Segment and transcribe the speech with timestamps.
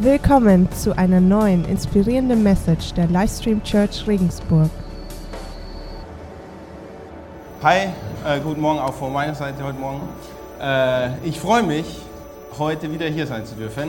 [0.00, 4.70] Willkommen zu einer neuen inspirierenden Message der Livestream Church Regensburg.
[7.64, 7.88] Hi,
[8.24, 10.02] äh, guten Morgen auch von meiner Seite heute Morgen.
[10.60, 11.84] Äh, ich freue mich,
[12.60, 13.88] heute wieder hier sein zu dürfen,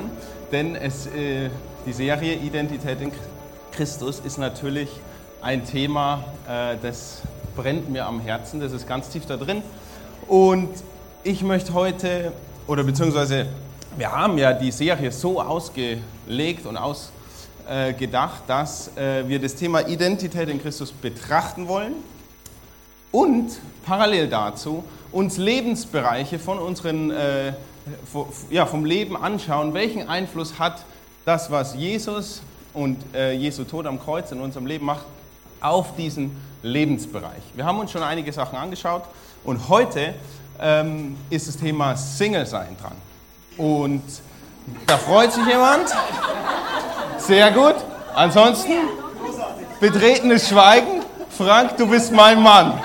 [0.51, 1.51] denn es, äh,
[1.85, 3.12] die Serie Identität in
[3.71, 4.89] Christus ist natürlich
[5.44, 7.21] ein Thema, äh, das
[7.55, 9.62] brennt mir am Herzen, das ist ganz tief da drin.
[10.28, 10.69] Und
[11.23, 12.31] ich möchte heute,
[12.65, 13.46] oder beziehungsweise
[13.97, 20.49] wir haben ja die Serie so ausgelegt und ausgedacht, dass äh, wir das Thema Identität
[20.49, 21.93] in Christus betrachten wollen
[23.12, 23.52] und
[23.85, 27.53] parallel dazu uns Lebensbereiche von unseren, äh,
[28.52, 30.85] ja, vom Leben anschauen, welchen Einfluss hat
[31.26, 32.41] das, was Jesus
[32.73, 35.05] und äh, Jesu Tod am Kreuz in unserem Leben macht,
[35.62, 37.41] auf diesen Lebensbereich.
[37.55, 39.03] Wir haben uns schon einige Sachen angeschaut
[39.43, 40.13] und heute
[40.62, 43.09] ähm, ist das Thema Single sein dran.
[43.59, 44.02] Und
[44.88, 45.90] da freut sich jemand.
[47.18, 47.76] Sehr gut.
[48.16, 48.71] Ansonsten
[49.82, 51.04] betretenes Schweigen.
[51.29, 52.82] Frank, du bist mein Mann.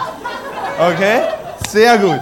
[0.78, 1.22] Okay?
[1.68, 2.20] Sehr gut.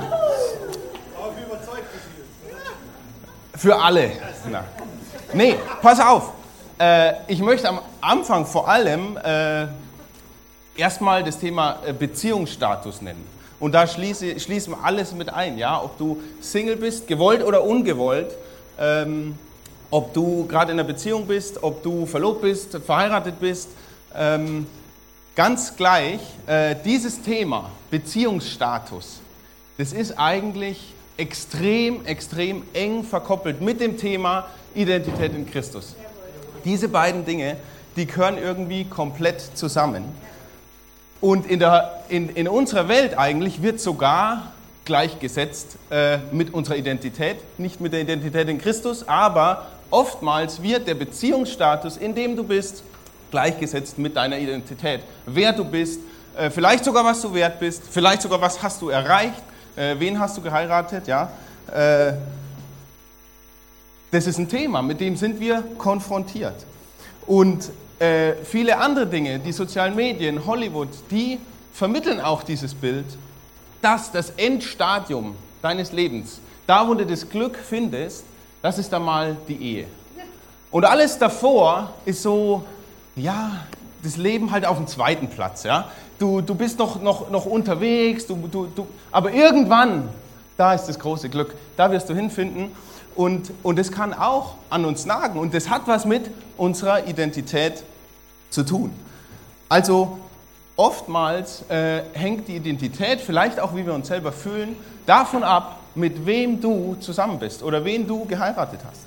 [3.56, 4.12] Für alle.
[4.50, 4.64] Na.
[5.32, 6.32] Nee, pass auf.
[6.78, 9.66] Äh, ich möchte am Anfang vor allem äh,
[10.76, 13.26] erstmal das Thema äh, Beziehungsstatus nennen.
[13.62, 17.62] Und da schließe, schließen wir alles mit ein, ja, ob du Single bist, gewollt oder
[17.62, 18.36] ungewollt,
[18.76, 19.38] ähm,
[19.88, 23.68] ob du gerade in einer Beziehung bist, ob du verlobt bist, verheiratet bist,
[24.16, 24.66] ähm,
[25.36, 29.20] ganz gleich, äh, dieses Thema Beziehungsstatus,
[29.78, 35.94] das ist eigentlich extrem, extrem eng verkoppelt mit dem Thema Identität in Christus.
[36.64, 37.58] Diese beiden Dinge,
[37.94, 40.02] die gehören irgendwie komplett zusammen.
[41.22, 44.50] Und in, der, in, in unserer Welt eigentlich wird sogar
[44.84, 50.94] gleichgesetzt äh, mit unserer Identität, nicht mit der Identität in Christus, aber oftmals wird der
[50.94, 52.82] Beziehungsstatus, in dem du bist,
[53.30, 55.02] gleichgesetzt mit deiner Identität.
[55.24, 56.00] Wer du bist,
[56.36, 59.42] äh, vielleicht sogar was du wert bist, vielleicht sogar was hast du erreicht,
[59.76, 61.30] äh, wen hast du geheiratet, ja.
[61.72, 62.14] Äh,
[64.10, 66.66] das ist ein Thema, mit dem sind wir konfrontiert.
[67.26, 67.70] Und
[68.02, 71.38] äh, viele andere Dinge, die sozialen Medien, Hollywood, die
[71.72, 73.06] vermitteln auch dieses Bild,
[73.80, 78.24] dass das Endstadium deines Lebens, da wo du das Glück findest,
[78.60, 79.86] das ist dann mal die Ehe.
[80.72, 82.64] Und alles davor ist so,
[83.14, 83.66] ja,
[84.02, 85.62] das Leben halt auf dem zweiten Platz.
[85.62, 85.88] Ja?
[86.18, 90.08] Du, du bist noch, noch, noch unterwegs, du, du, du, aber irgendwann,
[90.56, 92.72] da ist das große Glück, da wirst du hinfinden.
[93.14, 97.84] Und, und das kann auch an uns nagen und das hat was mit unserer Identität
[98.52, 98.92] zu tun.
[99.68, 100.18] Also
[100.76, 104.76] oftmals äh, hängt die Identität, vielleicht auch wie wir uns selber fühlen,
[105.06, 109.00] davon ab, mit wem du zusammen bist oder wen du geheiratet hast.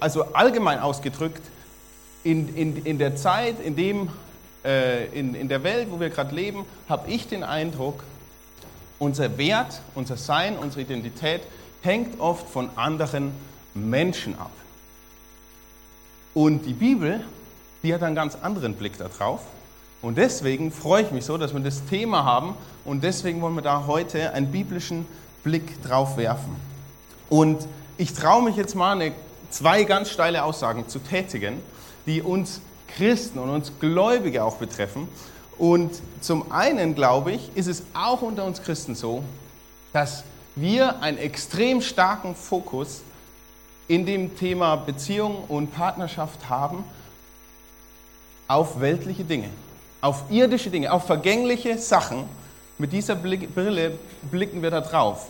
[0.00, 1.42] Also allgemein ausgedrückt,
[2.24, 4.08] in, in, in der Zeit, in, dem,
[4.64, 8.02] äh, in, in der Welt, wo wir gerade leben, habe ich den Eindruck,
[8.98, 11.42] unser Wert, unser Sein, unsere Identität
[11.82, 13.32] hängt oft von anderen
[13.74, 14.50] Menschen ab.
[16.36, 17.24] Und die Bibel,
[17.82, 19.40] die hat einen ganz anderen Blick darauf.
[20.02, 22.54] Und deswegen freue ich mich so, dass wir das Thema haben
[22.84, 25.06] und deswegen wollen wir da heute einen biblischen
[25.44, 26.54] Blick drauf werfen.
[27.30, 29.12] Und ich traue mich jetzt mal eine,
[29.48, 31.62] zwei ganz steile Aussagen zu tätigen,
[32.04, 35.08] die uns Christen und uns Gläubige auch betreffen.
[35.56, 39.24] Und zum einen, glaube ich, ist es auch unter uns Christen so,
[39.94, 40.22] dass
[40.54, 43.00] wir einen extrem starken Fokus
[43.88, 46.84] in dem Thema Beziehung und Partnerschaft haben
[48.48, 49.48] auf weltliche Dinge,
[50.00, 52.24] auf irdische Dinge, auf vergängliche Sachen.
[52.78, 53.92] Mit dieser Brille
[54.30, 55.28] blicken wir da drauf.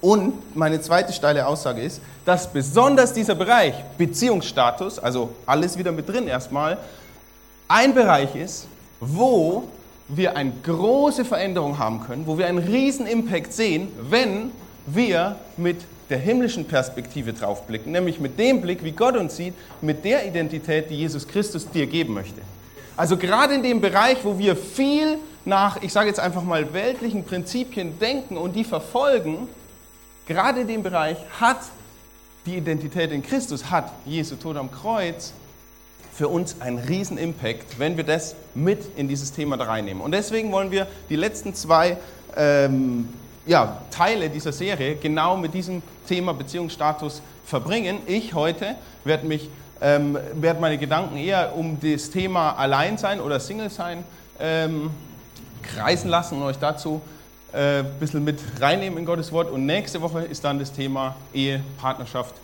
[0.00, 6.08] Und meine zweite steile Aussage ist, dass besonders dieser Bereich Beziehungsstatus, also alles wieder mit
[6.08, 6.78] drin erstmal,
[7.68, 8.66] ein Bereich ist,
[8.98, 9.68] wo
[10.08, 14.50] wir eine große Veränderung haben können, wo wir einen riesen Impact sehen, wenn
[14.86, 15.78] wir mit
[16.10, 20.26] der himmlischen Perspektive drauf blicken, nämlich mit dem Blick, wie Gott uns sieht, mit der
[20.26, 22.40] Identität, die Jesus Christus dir geben möchte.
[22.96, 27.24] Also gerade in dem Bereich, wo wir viel nach, ich sage jetzt einfach mal, weltlichen
[27.24, 29.48] Prinzipien denken und die verfolgen,
[30.26, 31.60] gerade in dem Bereich hat
[32.46, 35.32] die Identität in Christus, hat Jesu Tod am Kreuz
[36.12, 40.02] für uns einen riesen Impact, wenn wir das mit in dieses Thema da reinnehmen.
[40.02, 41.96] Und deswegen wollen wir die letzten zwei
[42.36, 43.08] ähm,
[43.46, 47.98] ja, Teile dieser Serie genau mit diesem Thema Beziehungsstatus verbringen.
[48.06, 49.48] Ich heute werde mich
[49.82, 54.04] ähm, werde meine Gedanken eher um das Thema Alleinsein oder Single-Sein
[54.38, 54.90] ähm,
[55.62, 57.02] kreisen lassen und euch dazu
[57.52, 59.50] äh, ein bisschen mit reinnehmen in Gottes Wort.
[59.50, 62.36] Und nächste Woche ist dann das Thema Ehe, Partnerschaft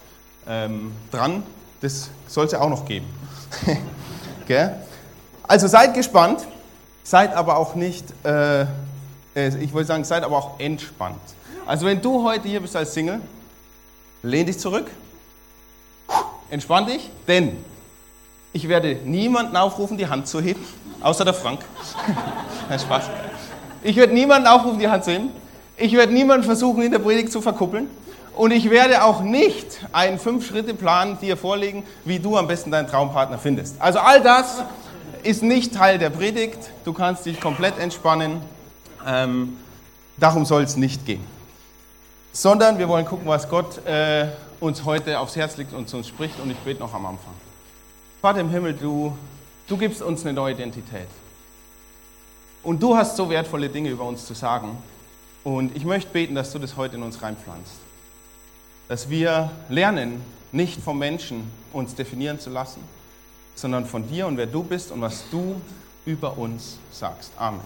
[0.49, 1.45] ähm, dran.
[1.81, 3.07] Das soll es ja auch noch geben.
[5.45, 6.45] also seid gespannt,
[7.05, 8.67] seid aber auch nicht, äh,
[9.39, 11.21] ich wollte sagen, seid aber auch entspannt.
[11.67, 13.21] Also wenn du heute hier bist als Single,
[14.23, 14.91] lehn dich zurück,
[16.51, 17.57] entspann dich, denn
[18.53, 20.65] ich werde niemanden aufrufen, die Hand zu heben,
[21.01, 21.61] außer der Frank.
[22.69, 23.11] Kein Spaß.
[23.83, 25.31] Ich werde niemanden aufrufen, die Hand zu heben.
[25.77, 27.89] Ich werde niemanden versuchen, in der Predigt zu verkuppeln.
[28.35, 33.39] Und ich werde auch nicht einen Fünf-Schritte-Plan dir vorlegen, wie du am besten deinen Traumpartner
[33.39, 33.81] findest.
[33.81, 34.63] Also all das
[35.23, 36.59] ist nicht Teil der Predigt.
[36.85, 38.41] Du kannst dich komplett entspannen.
[39.07, 39.57] Ähm,
[40.17, 41.25] darum soll es nicht gehen.
[42.33, 44.29] Sondern wir wollen gucken, was Gott äh,
[44.61, 46.39] uns heute aufs Herz legt und zu uns spricht.
[46.41, 47.35] Und ich bete noch am Anfang.
[48.21, 49.17] Vater im Himmel, du,
[49.67, 51.09] du gibst uns eine neue Identität.
[52.63, 54.77] Und du hast so wertvolle Dinge über uns zu sagen.
[55.45, 57.77] Und ich möchte beten, dass du das heute in uns reinpflanzt.
[58.89, 60.23] Dass wir lernen,
[60.53, 62.81] nicht vom Menschen uns definieren zu lassen,
[63.55, 65.61] sondern von dir und wer du bist und was du
[66.07, 67.33] über uns sagst.
[67.37, 67.61] Amen.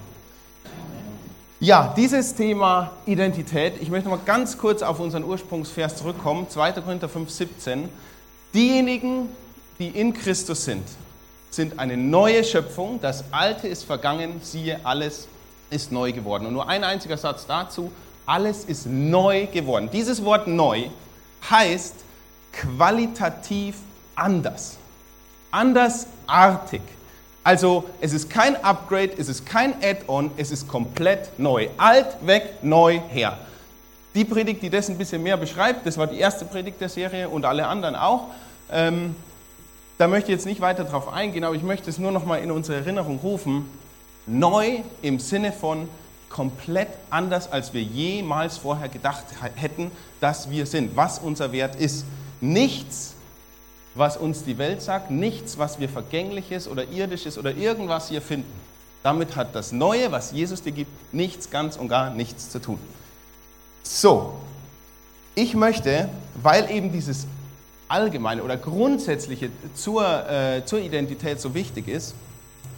[1.60, 6.72] Ja, dieses Thema Identität, ich möchte mal ganz kurz auf unseren Ursprungsvers zurückkommen, 2.
[6.72, 7.88] Korinther 5, 17.
[8.52, 9.28] Diejenigen,
[9.78, 10.82] die in Christus sind,
[11.50, 13.00] sind eine neue Schöpfung.
[13.00, 15.28] Das Alte ist vergangen, siehe, alles
[15.70, 16.46] ist neu geworden.
[16.46, 17.92] Und nur ein einziger Satz dazu,
[18.26, 19.88] alles ist neu geworden.
[19.92, 20.88] Dieses Wort neu
[21.48, 21.94] heißt
[22.52, 23.76] qualitativ
[24.14, 24.78] anders,
[25.50, 26.82] andersartig.
[27.44, 31.68] Also es ist kein Upgrade, es ist kein Add-on, es ist komplett neu.
[31.76, 33.38] Alt weg, neu her.
[34.14, 37.28] Die Predigt, die das ein bisschen mehr beschreibt, das war die erste Predigt der Serie
[37.28, 38.28] und alle anderen auch.
[38.70, 39.16] Ähm,
[39.98, 42.36] da möchte ich jetzt nicht weiter drauf eingehen, aber ich möchte es nur noch mal
[42.36, 43.68] in unsere Erinnerung rufen.
[44.26, 45.88] Neu im Sinne von
[46.28, 49.24] komplett anders, als wir jemals vorher gedacht
[49.56, 49.90] hätten,
[50.20, 52.04] dass wir sind, was unser Wert ist.
[52.40, 53.14] Nichts,
[53.94, 58.52] was uns die Welt sagt, nichts, was wir vergängliches oder irdisches oder irgendwas hier finden.
[59.02, 62.78] Damit hat das Neue, was Jesus dir gibt, nichts, ganz und gar nichts zu tun.
[63.82, 64.34] So,
[65.34, 66.08] ich möchte,
[66.40, 67.26] weil eben dieses
[67.88, 72.14] allgemeine oder grundsätzliche zur, äh, zur Identität so wichtig ist,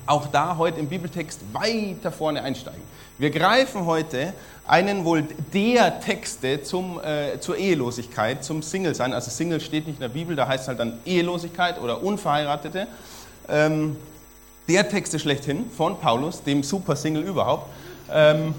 [0.07, 2.83] auch da heute im Bibeltext weiter vorne einsteigen.
[3.17, 4.35] Wir greifen heute
[4.67, 9.13] einen wohl der Texte zum, äh, zur Ehelosigkeit, zum Single-Sein.
[9.13, 12.87] Also Single steht nicht in der Bibel, da heißt es halt dann Ehelosigkeit oder Unverheiratete.
[13.49, 13.97] Ähm,
[14.69, 17.67] der Texte schlechthin von Paulus, dem Super-Single überhaupt.
[18.11, 18.55] Ähm,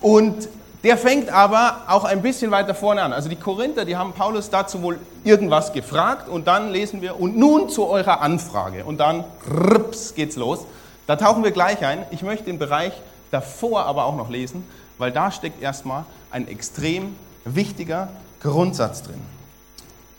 [0.00, 0.48] und
[0.82, 3.12] der fängt aber auch ein bisschen weiter vorne an.
[3.12, 7.36] Also die Korinther, die haben Paulus dazu wohl irgendwas gefragt und dann lesen wir, und
[7.36, 8.84] nun zu eurer Anfrage.
[8.84, 10.60] Und dann rps, geht's los.
[11.06, 12.04] Da tauchen wir gleich ein.
[12.10, 12.92] Ich möchte den Bereich
[13.30, 14.64] davor aber auch noch lesen,
[14.98, 18.08] weil da steckt erstmal ein extrem wichtiger
[18.40, 19.20] Grundsatz drin.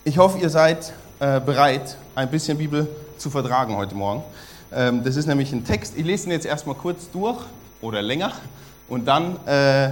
[0.03, 2.87] Ich hoffe, ihr seid äh, bereit, ein bisschen Bibel
[3.17, 4.23] zu vertragen heute Morgen.
[4.71, 5.97] Ähm, das ist nämlich ein Text.
[5.97, 7.39] Ich lese ihn jetzt erstmal kurz durch
[7.81, 8.33] oder länger
[8.87, 9.37] und dann.
[9.45, 9.91] Äh,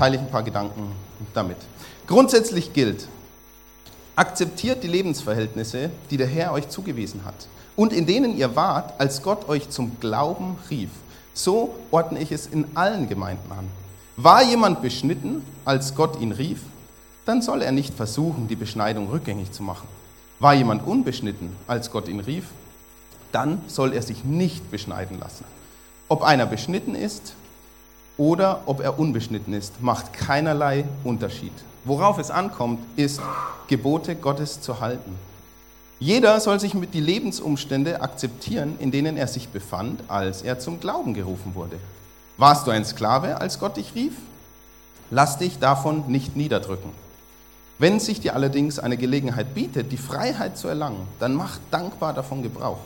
[0.00, 0.92] teile ich ein paar Gedanken
[1.34, 1.58] damit.
[2.06, 3.06] Grundsätzlich gilt,
[4.16, 9.22] akzeptiert die Lebensverhältnisse, die der Herr euch zugewiesen hat und in denen ihr wart, als
[9.22, 10.88] Gott euch zum Glauben rief.
[11.34, 13.68] So ordne ich es in allen Gemeinden an.
[14.22, 16.60] War jemand beschnitten, als Gott ihn rief,
[17.24, 19.88] dann soll er nicht versuchen, die Beschneidung rückgängig zu machen.
[20.40, 22.44] War jemand unbeschnitten, als Gott ihn rief,
[23.32, 25.46] dann soll er sich nicht beschneiden lassen.
[26.08, 27.34] Ob einer beschnitten ist
[28.18, 31.54] oder ob er unbeschnitten ist, macht keinerlei Unterschied.
[31.86, 33.22] Worauf es ankommt, ist,
[33.68, 35.14] Gebote Gottes zu halten.
[35.98, 40.78] Jeder soll sich mit die Lebensumstände akzeptieren, in denen er sich befand, als er zum
[40.78, 41.78] Glauben gerufen wurde.
[42.36, 44.14] Warst du ein Sklave, als Gott dich rief?
[45.10, 46.90] Lass dich davon nicht niederdrücken.
[47.78, 52.42] Wenn sich dir allerdings eine Gelegenheit bietet, die Freiheit zu erlangen, dann mach dankbar davon
[52.42, 52.80] Gebrauch.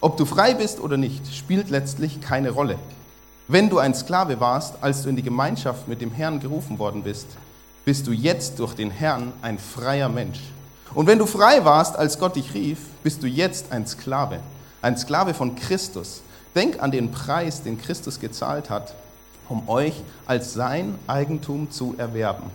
[0.00, 2.78] Ob du frei bist oder nicht, spielt letztlich keine Rolle.
[3.48, 7.02] Wenn du ein Sklave warst, als du in die Gemeinschaft mit dem Herrn gerufen worden
[7.02, 7.26] bist,
[7.84, 10.40] bist du jetzt durch den Herrn ein freier Mensch.
[10.94, 14.40] Und wenn du frei warst, als Gott dich rief, bist du jetzt ein Sklave,
[14.80, 16.22] ein Sklave von Christus.
[16.54, 18.94] Denk an den Preis, den Christus gezahlt hat,
[19.48, 19.94] um euch
[20.26, 22.50] als sein Eigentum zu erwerben.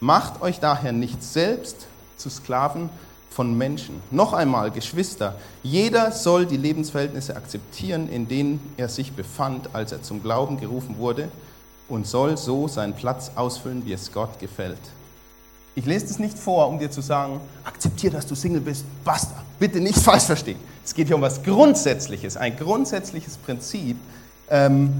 [0.00, 2.90] Macht euch daher nicht selbst zu Sklaven
[3.30, 4.00] von Menschen.
[4.10, 10.02] Noch einmal, Geschwister, jeder soll die Lebensverhältnisse akzeptieren, in denen er sich befand, als er
[10.02, 11.30] zum Glauben gerufen wurde,
[11.88, 14.78] und soll so seinen Platz ausfüllen, wie es Gott gefällt.
[15.74, 19.42] Ich lese das nicht vor, um dir zu sagen, akzeptiere, dass du Single bist, basta.
[19.58, 20.58] Bitte nicht falsch verstehen.
[20.84, 23.96] Es geht hier um was Grundsätzliches, ein grundsätzliches Prinzip,
[24.50, 24.92] ähm,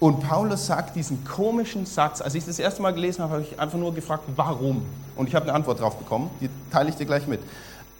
[0.00, 2.20] Und Paulus sagt diesen komischen Satz.
[2.20, 4.82] Als ich das erste Mal gelesen habe, habe ich einfach nur gefragt, warum?
[5.16, 7.40] Und ich habe eine Antwort drauf bekommen, die teile ich dir gleich mit.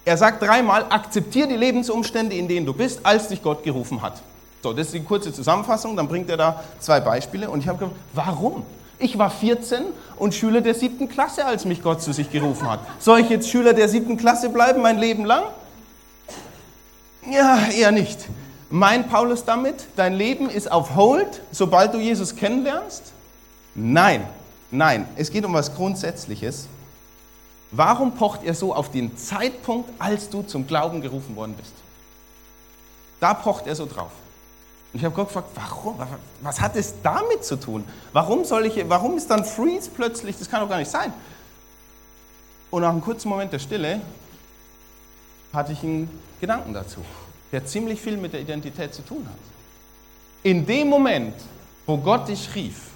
[0.05, 4.23] Er sagt dreimal, akzeptiere die Lebensumstände, in denen du bist, als dich Gott gerufen hat.
[4.63, 7.79] So, das ist die kurze Zusammenfassung, dann bringt er da zwei Beispiele und ich habe
[7.79, 8.63] gefragt, warum?
[9.01, 9.83] Ich war 14
[10.17, 12.81] und Schüler der siebten Klasse, als mich Gott zu sich gerufen hat.
[13.01, 15.43] Soll ich jetzt Schüler der siebten Klasse bleiben, mein Leben lang?
[17.31, 18.27] Ja, eher nicht.
[18.71, 23.13] Meint Paulus damit, dein Leben ist auf Hold, sobald du Jesus kennenlernst?
[23.75, 24.27] Nein,
[24.71, 26.69] nein, es geht um was Grundsätzliches.
[27.71, 31.73] Warum pocht er so auf den Zeitpunkt, als du zum Glauben gerufen worden bist?
[33.21, 34.11] Da pocht er so drauf.
[34.93, 35.97] Und ich habe Gott gefragt, warum?
[36.41, 37.85] Was hat es damit zu tun?
[38.13, 40.39] Warum, soll ich, warum ist dann Freeze plötzlich?
[40.39, 41.13] Das kann doch gar nicht sein.
[42.71, 44.01] Und nach einem kurzen Moment der Stille
[45.59, 46.09] hatte ich einen
[46.41, 47.05] Gedanken dazu,
[47.53, 49.39] der ziemlich viel mit der Identität zu tun hat.
[50.43, 51.35] In dem Moment,
[51.85, 52.91] wo Gott dich rief,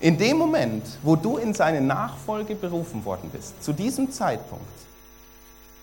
[0.00, 4.64] in dem Moment, wo du in seine Nachfolge berufen worden bist, zu diesem Zeitpunkt,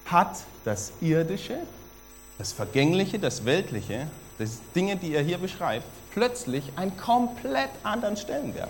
[0.05, 1.57] hat das Irdische,
[2.37, 4.07] das Vergängliche, das Weltliche
[4.37, 8.69] das Dinge, die er hier beschreibt, plötzlich einen komplett anderen Stellenwert.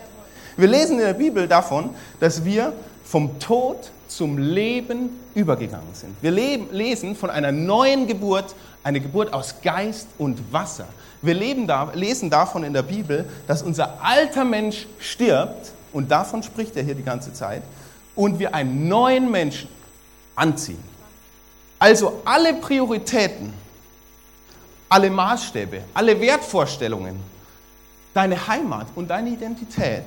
[0.58, 2.74] Wir lesen in der Bibel davon, dass wir
[3.04, 6.16] vom Tod zum Leben übergegangen sind.
[6.22, 10.88] Wir leben, lesen von einer neuen Geburt, eine Geburt aus Geist und Wasser.
[11.22, 16.76] Wir da, lesen davon in der Bibel, dass unser alter Mensch stirbt, und davon spricht
[16.76, 17.62] er hier die ganze Zeit,
[18.16, 19.70] und wir einen neuen Menschen
[20.36, 20.84] anziehen.
[21.80, 23.54] Also alle Prioritäten,
[24.90, 27.20] alle Maßstäbe, alle Wertvorstellungen,
[28.14, 30.06] deine Heimat und deine Identität,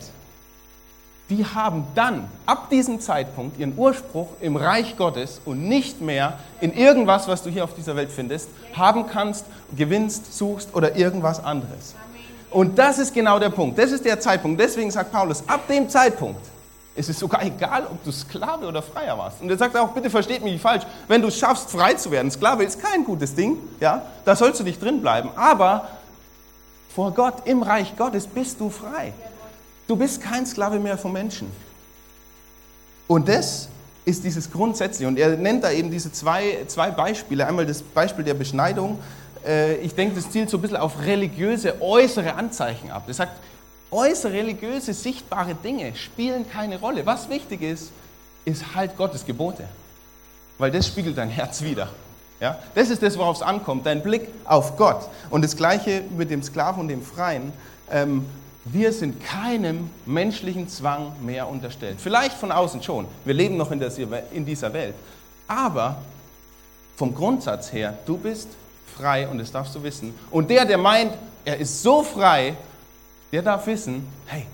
[1.31, 6.75] die haben dann ab diesem Zeitpunkt ihren Ursprung im Reich Gottes und nicht mehr in
[6.75, 9.47] irgendwas, was du hier auf dieser Welt findest, haben kannst,
[9.77, 11.95] gewinnst, suchst oder irgendwas anderes.
[12.51, 13.79] Und das ist genau der Punkt.
[13.79, 14.61] Das ist der Zeitpunkt.
[14.61, 16.51] Deswegen sagt Paulus, ab dem Zeitpunkt
[16.95, 19.41] es ist sogar egal, ob du Sklave oder Freier warst.
[19.41, 22.11] Und er sagt auch, bitte versteht mich nicht falsch, wenn du es schaffst, frei zu
[22.11, 25.31] werden, Sklave ist kein gutes Ding, ja, da sollst du nicht drin bleiben.
[25.37, 25.89] Aber
[26.95, 29.13] vor Gott, im Reich Gottes bist du frei.
[29.90, 31.50] Du bist kein Sklave mehr vom Menschen.
[33.09, 33.68] Und das
[34.04, 35.09] ist dieses Grundsätzliche.
[35.09, 37.44] Und er nennt da eben diese zwei, zwei Beispiele.
[37.44, 39.00] Einmal das Beispiel der Beschneidung.
[39.44, 43.02] Äh, ich denke, das zielt so ein bisschen auf religiöse äußere Anzeichen ab.
[43.09, 43.32] Er sagt,
[43.90, 47.04] Äußere religiöse, sichtbare Dinge spielen keine Rolle.
[47.04, 47.90] Was wichtig ist,
[48.44, 49.64] ist halt Gottes Gebote.
[50.59, 51.88] Weil das spiegelt dein Herz wieder.
[52.38, 52.61] Ja?
[52.76, 55.09] Das ist das, worauf es ankommt, dein Blick auf Gott.
[55.30, 57.52] Und das Gleiche mit dem Sklaven und dem Freien.
[57.90, 58.25] Ähm,
[58.64, 61.99] wir sind keinem menschlichen Zwang mehr unterstellt.
[62.00, 63.07] Vielleicht von außen schon.
[63.25, 63.81] Wir leben noch in,
[64.45, 64.95] dieser Welt.
[65.49, 65.97] Aber
[66.97, 68.49] vom Grundsatz her, du bist
[68.97, 70.14] frei und das darfst du wissen.
[70.31, 71.12] Und der, der meint,
[71.45, 72.55] er ist so frei,
[73.33, 74.47] der darf wissen, hey,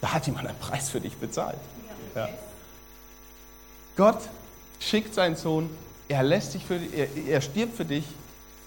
[0.00, 1.56] da hat jemand einen Preis für dich bezahlt.
[2.14, 2.28] Ja.
[3.96, 4.18] Gott
[4.78, 5.70] schickt seinen Sohn,
[6.08, 8.04] er lässt dich für er, er stirbt für dich,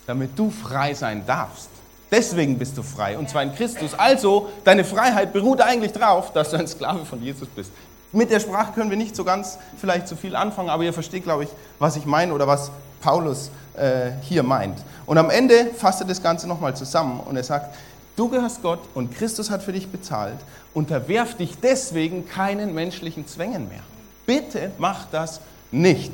[0.08, 1.70] damit du frei sein darfst.
[2.12, 3.94] Deswegen bist du frei, und zwar in Christus.
[3.94, 7.72] Also, deine Freiheit beruht eigentlich darauf, dass du ein Sklave von Jesus bist.
[8.12, 11.24] Mit der Sprache können wir nicht so ganz vielleicht zu viel anfangen, aber ihr versteht,
[11.24, 12.72] glaube ich, was ich meine oder was
[13.02, 14.78] Paulus äh, hier meint.
[15.06, 17.76] Und am Ende fasst er das Ganze nochmal zusammen und er sagt,
[18.16, 20.38] Du gehörst Gott und Christus hat für dich bezahlt.
[20.74, 23.82] Unterwerf dich deswegen keinen menschlichen Zwängen mehr.
[24.26, 26.14] Bitte mach das nicht.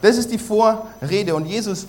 [0.00, 1.88] Das ist die Vorrede und Jesus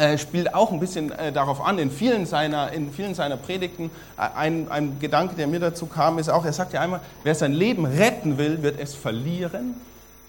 [0.00, 3.90] äh, spielt auch ein bisschen äh, darauf an, in vielen seiner, in vielen seiner Predigten.
[4.16, 7.34] Äh, ein, ein Gedanke, der mir dazu kam, ist auch, er sagt ja einmal, wer
[7.34, 9.74] sein Leben retten will, wird es verlieren.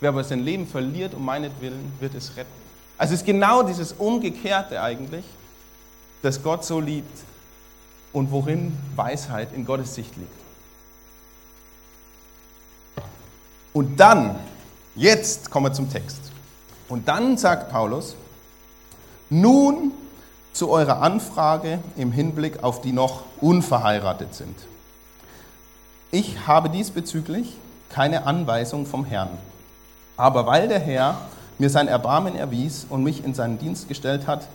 [0.02, 2.52] Wer aber sein Leben verliert um meinetwillen, wird es retten.
[2.98, 5.26] Also es ist genau dieses Umgekehrte eigentlich,
[6.22, 7.18] dass Gott so liebt,
[8.14, 10.30] und worin Weisheit in Gottes Sicht liegt.
[13.74, 14.38] Und dann,
[14.96, 16.20] jetzt kommen wir zum Text.
[16.90, 18.16] Und dann sagt Paulus,
[19.32, 19.92] nun
[20.54, 24.56] zu eurer Anfrage im Hinblick auf die noch unverheiratet sind.
[26.12, 27.56] Ich habe diesbezüglich
[27.90, 29.30] keine Anweisung vom Herrn.
[30.18, 31.18] Aber weil der Herr
[31.58, 34.48] mir sein Erbarmen erwies und mich in seinen Dienst gestellt hat,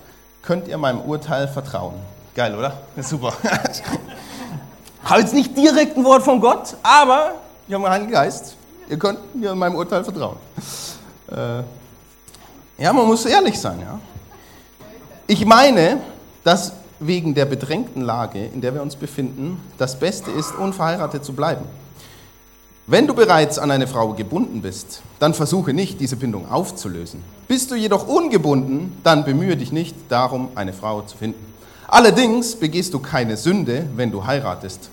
[0.43, 1.95] könnt ihr meinem Urteil vertrauen.
[2.35, 2.75] Geil, oder?
[3.01, 3.33] Super.
[5.05, 7.33] habe jetzt nicht direkt ein Wort von Gott, aber
[7.67, 8.57] ich habe einen Heiligen Geist.
[8.89, 10.37] Ihr könnt mir in meinem Urteil vertrauen.
[11.31, 13.81] Äh, ja, man muss ehrlich sein.
[13.81, 13.99] Ja.
[15.29, 15.99] Ich meine,
[16.45, 21.33] dass wegen der bedrängten Lage, in der wir uns befinden, das Beste ist, unverheiratet zu
[21.33, 21.65] bleiben.
[22.87, 27.25] Wenn du bereits an eine Frau gebunden bist, dann versuche nicht, diese Bindung aufzulösen.
[27.49, 31.45] Bist du jedoch ungebunden, dann bemühe dich nicht darum, eine Frau zu finden.
[31.89, 34.91] Allerdings begehst du keine Sünde, wenn du heiratest.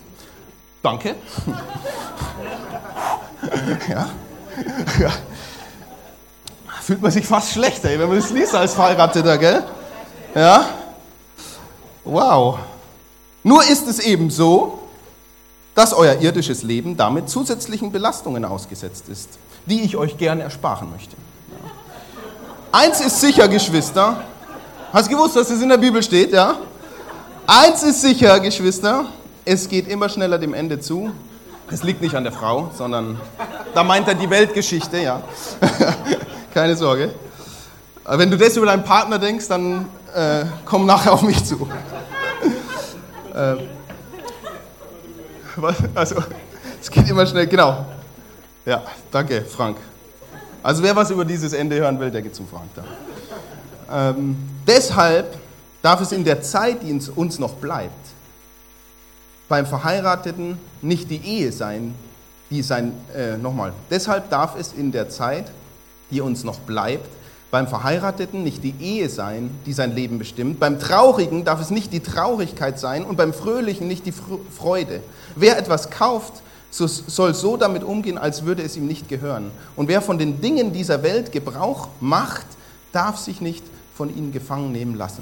[0.82, 1.14] Danke.
[3.88, 4.10] ja.
[5.00, 5.12] ja.
[6.82, 9.64] Fühlt man sich fast schlechter, wenn man das liest als Verheirateter, gell?
[10.36, 10.68] Ja.
[12.04, 12.58] Wow.
[13.44, 14.80] Nur ist es eben so,
[15.76, 19.30] dass euer irdisches Leben damit zusätzlichen Belastungen ausgesetzt ist,
[19.66, 21.16] die ich euch gerne ersparen möchte.
[22.72, 24.24] Eins ist sicher, Geschwister.
[24.92, 26.58] Hast du gewusst, dass das in der Bibel steht, ja?
[27.46, 29.06] Eins ist sicher, Geschwister.
[29.46, 31.12] Es geht immer schneller dem Ende zu.
[31.70, 33.20] Es liegt nicht an der Frau, sondern
[33.74, 35.22] da meint er die Weltgeschichte, ja.
[36.54, 37.14] Keine Sorge.
[38.06, 41.68] Wenn du das über deinen Partner denkst, dann äh, komm nachher auf mich zu.
[43.34, 43.56] äh,
[45.96, 46.16] also,
[46.82, 47.86] es geht immer schnell, genau.
[48.66, 49.78] Ja, danke, Frank.
[50.62, 52.70] Also wer was über dieses Ende hören will, der geht zum Frank.
[53.92, 55.38] Ähm, deshalb
[55.82, 57.92] darf es in der Zeit, die uns noch bleibt,
[59.50, 61.94] beim Verheirateten nicht die Ehe sein,
[62.50, 65.52] die sein, äh, nochmal, deshalb darf es in der Zeit,
[66.10, 67.10] die uns noch bleibt,
[67.54, 70.60] beim Verheirateten nicht die Ehe sein, die sein Leben bestimmt.
[70.60, 75.02] Beim Traurigen darf es nicht die Traurigkeit sein und beim Fröhlichen nicht die Freude.
[75.36, 76.42] Wer etwas kauft,
[76.72, 79.52] so soll so damit umgehen, als würde es ihm nicht gehören.
[79.76, 82.48] Und wer von den Dingen dieser Welt Gebrauch macht,
[82.92, 83.64] darf sich nicht
[83.96, 85.22] von ihnen gefangen nehmen lassen.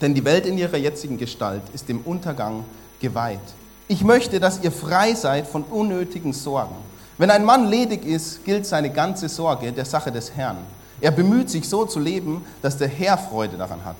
[0.00, 2.64] Denn die Welt in ihrer jetzigen Gestalt ist dem Untergang
[3.02, 3.38] geweiht.
[3.86, 6.76] Ich möchte, dass ihr frei seid von unnötigen Sorgen.
[7.18, 10.56] Wenn ein Mann ledig ist, gilt seine ganze Sorge der Sache des Herrn.
[11.00, 13.96] Er bemüht sich so zu leben, dass der Herr Freude daran hat.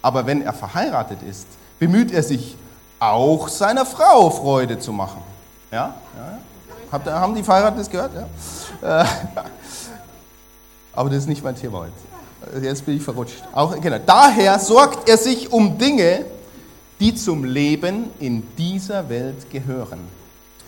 [0.00, 1.46] Aber wenn er verheiratet ist,
[1.78, 2.56] bemüht er sich
[2.98, 5.22] auch seiner Frau Freude zu machen.
[5.70, 5.94] Ja?
[6.16, 6.38] ja?
[6.90, 8.12] Habt, haben die Verheirateten das gehört?
[8.82, 9.02] Ja?
[9.02, 9.06] Äh,
[10.92, 12.64] aber das ist nicht mein Thema heute.
[12.64, 13.42] Jetzt bin ich verrutscht.
[13.52, 13.98] Auch, genau.
[14.04, 16.24] Daher sorgt er sich um Dinge,
[16.98, 20.00] die zum Leben in dieser Welt gehören.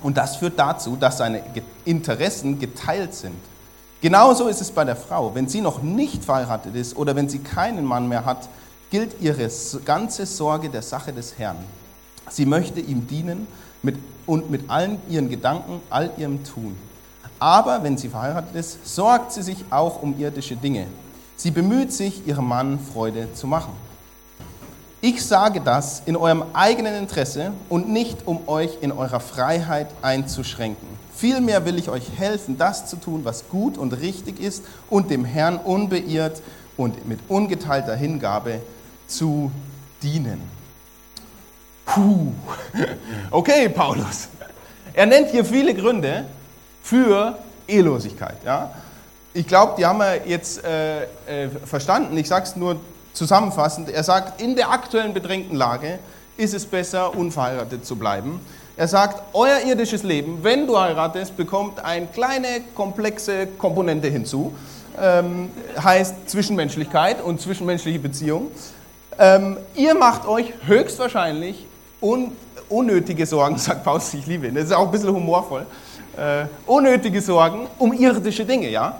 [0.03, 1.43] Und das führt dazu, dass seine
[1.85, 3.41] Interessen geteilt sind.
[4.01, 5.35] Genauso ist es bei der Frau.
[5.35, 8.49] Wenn sie noch nicht verheiratet ist oder wenn sie keinen Mann mehr hat,
[8.91, 9.49] gilt ihre
[9.85, 11.59] ganze Sorge der Sache des Herrn.
[12.31, 13.47] Sie möchte ihm dienen
[13.83, 16.77] mit, und mit allen ihren Gedanken, all ihrem Tun.
[17.39, 20.87] Aber wenn sie verheiratet ist, sorgt sie sich auch um irdische Dinge.
[21.37, 23.73] Sie bemüht sich, ihrem Mann Freude zu machen.
[25.01, 30.89] Ich sage das in eurem eigenen Interesse und nicht, um euch in eurer Freiheit einzuschränken.
[31.21, 35.27] Vielmehr will ich euch helfen, das zu tun, was gut und richtig ist und dem
[35.27, 36.41] Herrn unbeirrt
[36.79, 38.63] und mit ungeteilter Hingabe
[39.07, 39.53] zu
[40.03, 40.41] dienen.
[41.85, 42.33] Puh.
[43.31, 44.29] Okay, Paulus.
[44.95, 46.25] Er nennt hier viele Gründe
[46.83, 47.37] für
[47.69, 48.39] Ehelosigkeit.
[48.43, 48.71] Ja?
[49.35, 52.17] Ich glaube, die haben wir jetzt äh, äh, verstanden.
[52.17, 52.81] Ich sage es nur
[53.13, 53.91] zusammenfassend.
[53.91, 55.99] Er sagt, in der aktuellen bedrängten Lage
[56.39, 58.41] ist es besser, unverheiratet zu bleiben.
[58.81, 64.55] Er sagt, euer irdisches Leben, wenn du heiratest, bekommt eine kleine, komplexe Komponente hinzu.
[64.99, 68.51] Ähm, heißt Zwischenmenschlichkeit und zwischenmenschliche Beziehung.
[69.19, 71.67] Ähm, ihr macht euch höchstwahrscheinlich
[72.01, 72.33] un
[72.71, 75.67] unnötige Sorgen, sagt Paulus, ich liebe ihn, das ist auch ein bisschen humorvoll,
[76.17, 78.99] äh, unnötige Sorgen um irdische Dinge, ja.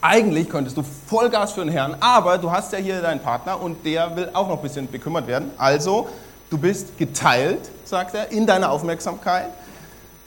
[0.00, 3.84] Eigentlich könntest du Vollgas für den Herrn, aber du hast ja hier deinen Partner und
[3.84, 5.50] der will auch noch ein bisschen bekümmert werden.
[5.58, 6.06] Also,
[6.50, 9.50] du bist geteilt, sagt er, in deiner Aufmerksamkeit.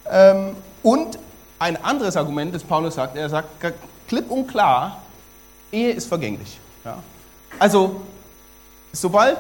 [0.09, 1.17] Ähm, und
[1.59, 3.49] ein anderes Argument, das Paulus sagt, er sagt
[4.07, 5.01] klipp und klar,
[5.71, 6.59] Ehe ist vergänglich.
[7.59, 8.01] Also,
[8.91, 9.37] sobald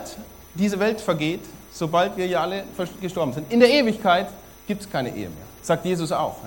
[0.53, 1.41] diese Welt vergeht,
[1.71, 2.63] sobald wir ja alle
[3.01, 4.27] gestorben sind, in der Ewigkeit
[4.67, 5.45] gibt es keine Ehe mehr.
[5.61, 6.37] Sagt Jesus auch.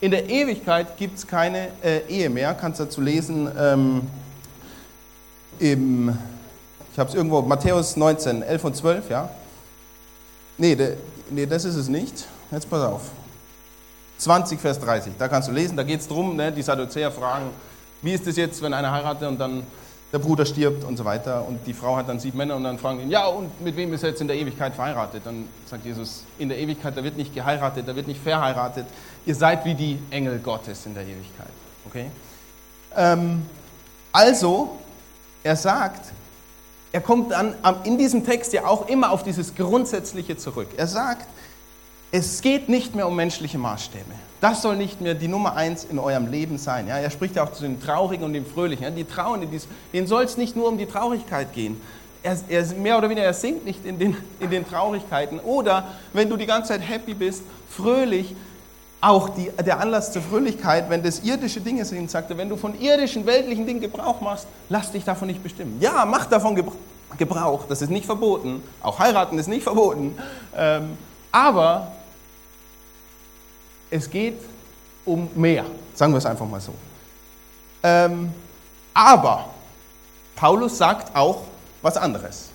[0.00, 2.54] In der Ewigkeit gibt es keine äh, Ehe mehr.
[2.54, 4.02] Kannst dazu lesen ähm,
[5.58, 6.16] im,
[6.92, 9.28] ich habe es irgendwo, Matthäus 19, 11 und 12, ja?
[10.58, 10.76] Nee,
[11.30, 12.26] nee, das ist es nicht.
[12.50, 13.02] Jetzt pass auf.
[14.18, 17.50] 20, Vers 30, da kannst du lesen, da geht es darum, ne, die Sadduzäer fragen,
[18.02, 19.66] wie ist es jetzt, wenn einer heiratet und dann
[20.12, 22.78] der Bruder stirbt und so weiter und die Frau hat dann sieben Männer und dann
[22.78, 25.22] fragen ihn, ja und mit wem ist er jetzt in der Ewigkeit verheiratet?
[25.24, 28.86] Dann sagt Jesus, in der Ewigkeit, da wird nicht geheiratet, da wird nicht verheiratet,
[29.26, 31.52] ihr seid wie die Engel Gottes in der Ewigkeit.
[31.86, 32.10] Okay?
[32.94, 33.46] Ähm,
[34.12, 34.78] also,
[35.42, 36.12] er sagt,
[36.92, 40.68] er kommt dann in diesem Text ja auch immer auf dieses Grundsätzliche zurück.
[40.76, 41.26] Er sagt,
[42.10, 44.04] es geht nicht mehr um menschliche Maßstäbe.
[44.42, 46.86] Das soll nicht mehr die Nummer eins in eurem Leben sein.
[46.86, 48.84] Ja, er spricht ja auch zu den Traurigen und den Fröhlichen.
[48.84, 49.48] Ja, die Trauenden,
[49.92, 51.80] denen soll es nicht nur um die Traurigkeit gehen.
[52.22, 55.40] Er, er, mehr oder weniger, er sinkt nicht in den, in den Traurigkeiten.
[55.40, 58.36] Oder wenn du die ganze Zeit happy bist, fröhlich,
[59.02, 62.56] auch die, der Anlass zur Fröhlichkeit, wenn das irdische Dinge sind, sagt er, wenn du
[62.56, 65.78] von irdischen, weltlichen Dingen Gebrauch machst, lass dich davon nicht bestimmen.
[65.80, 66.54] Ja, mach davon
[67.18, 68.62] Gebrauch, das ist nicht verboten.
[68.80, 70.16] Auch heiraten ist nicht verboten.
[70.56, 70.96] Ähm,
[71.32, 71.90] aber
[73.90, 74.38] es geht
[75.04, 76.72] um mehr, sagen wir es einfach mal so.
[77.82, 78.32] Ähm,
[78.94, 79.46] aber
[80.36, 81.42] Paulus sagt auch
[81.82, 82.50] was anderes.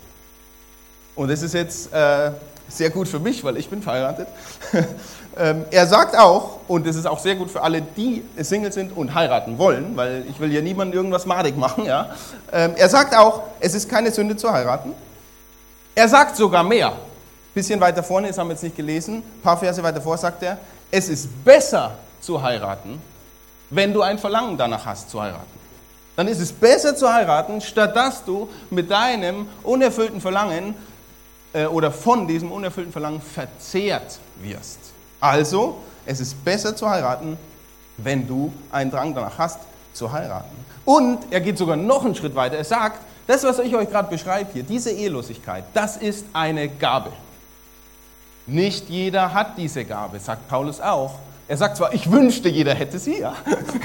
[1.14, 2.32] Und das ist jetzt äh,
[2.70, 4.28] sehr gut für mich, weil ich bin verheiratet.
[5.38, 8.96] ähm, er sagt auch, und das ist auch sehr gut für alle, die Single sind
[8.96, 11.86] und heiraten wollen, weil ich will ja niemandem irgendwas madig machen.
[11.86, 12.10] Ja?
[12.52, 14.94] Ähm, er sagt auch, es ist keine Sünde zu heiraten.
[15.96, 16.94] Er sagt sogar mehr.
[17.54, 20.44] Bisschen weiter vorne, das haben wir jetzt nicht gelesen, ein paar Verse weiter vor sagt
[20.44, 20.60] er,
[20.92, 23.02] es ist besser zu heiraten,
[23.72, 25.58] wenn du ein Verlangen danach hast zu heiraten.
[26.16, 30.76] Dann ist es besser zu heiraten, statt dass du mit deinem unerfüllten Verlangen
[31.66, 34.80] oder von diesem unerfüllten Verlangen verzehrt wirst.
[35.20, 37.38] Also, es ist besser zu heiraten,
[37.98, 39.60] wenn du einen Drang danach hast,
[39.94, 40.56] zu heiraten.
[40.86, 42.58] Und er geht sogar noch einen Schritt weiter.
[42.58, 47.12] Er sagt, das, was ich euch gerade beschreibe hier, diese Ehelosigkeit, das ist eine Gabe.
[48.46, 51.16] Nicht jeder hat diese Gabe, sagt Paulus auch.
[51.50, 53.36] Er sagt zwar, ich wünschte, jeder hätte sie, ja,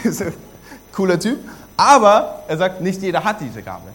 [0.92, 1.40] cooler Typ,
[1.76, 3.88] aber er sagt, nicht jeder hat diese Gabe.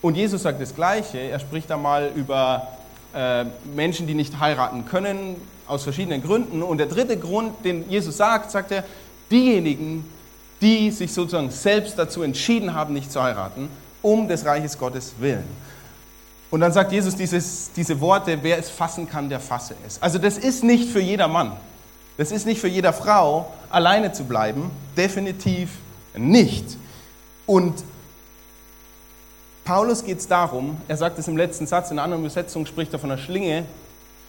[0.00, 1.18] Und Jesus sagt das Gleiche.
[1.18, 2.68] Er spricht da mal über
[3.14, 3.44] äh,
[3.74, 6.62] Menschen, die nicht heiraten können, aus verschiedenen Gründen.
[6.62, 8.84] Und der dritte Grund, den Jesus sagt, sagt er,
[9.30, 10.04] diejenigen,
[10.60, 13.68] die sich sozusagen selbst dazu entschieden haben, nicht zu heiraten,
[14.02, 15.44] um des Reiches Gottes willen.
[16.50, 20.00] Und dann sagt Jesus dieses, diese Worte, wer es fassen kann, der fasse es.
[20.00, 21.52] Also das ist nicht für jeder Mann,
[22.16, 25.70] das ist nicht für jede Frau, alleine zu bleiben, definitiv
[26.16, 26.64] nicht.
[27.46, 27.74] Und
[29.68, 32.90] Paulus geht es darum, er sagt es im letzten Satz, in einer anderen Übersetzung spricht
[32.94, 33.66] er von einer Schlinge.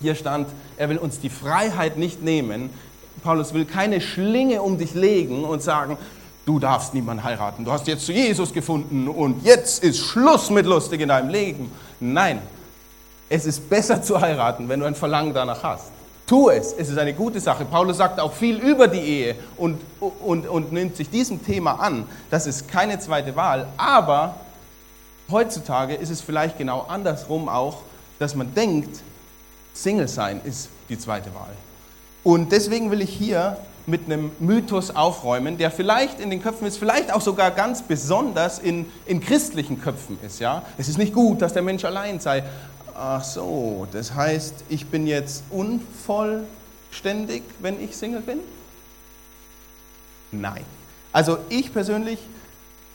[0.02, 2.69] Hier stand, er will uns die Freiheit nicht nehmen.
[3.23, 5.97] Paulus will keine Schlinge um dich legen und sagen,
[6.45, 10.99] du darfst niemanden heiraten, du hast jetzt Jesus gefunden und jetzt ist Schluss mit lustig
[10.99, 11.71] in deinem Leben.
[12.02, 12.41] Nein,
[13.30, 15.86] es ist besser zu heiraten, wenn du ein Verlangen danach hast.
[16.28, 17.63] Tu es, es ist eine gute Sache.
[17.63, 22.04] Paulus sagt auch viel über die Ehe und, und, und nimmt sich diesem Thema an.
[22.30, 24.36] Das ist keine zweite Wahl, aber
[25.32, 27.78] Heutzutage ist es vielleicht genau andersrum auch,
[28.18, 29.02] dass man denkt,
[29.74, 31.54] Single sein ist die zweite Wahl.
[32.24, 36.78] Und deswegen will ich hier mit einem Mythos aufräumen, der vielleicht in den Köpfen ist,
[36.78, 40.39] vielleicht auch sogar ganz besonders in, in christlichen Köpfen ist.
[40.39, 40.63] Ja?
[40.78, 42.44] Es ist nicht gut, dass der Mensch allein sei.
[42.94, 48.39] Ach so, das heißt, ich bin jetzt unvollständig, wenn ich Single bin?
[50.32, 50.65] Nein.
[51.12, 52.20] Also ich persönlich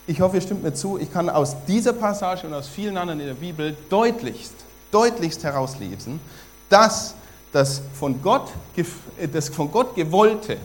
[0.07, 3.21] ich hoffe, ihr stimmt mir zu, ich kann aus dieser Passage und aus vielen anderen
[3.21, 4.55] in der Bibel deutlichst,
[4.91, 6.21] deutlichst herauslesen,
[6.69, 7.15] dass
[7.53, 8.51] das von Gott,
[9.33, 10.59] das von Gott gewollte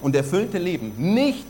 [0.00, 1.46] und erfüllte Leben nicht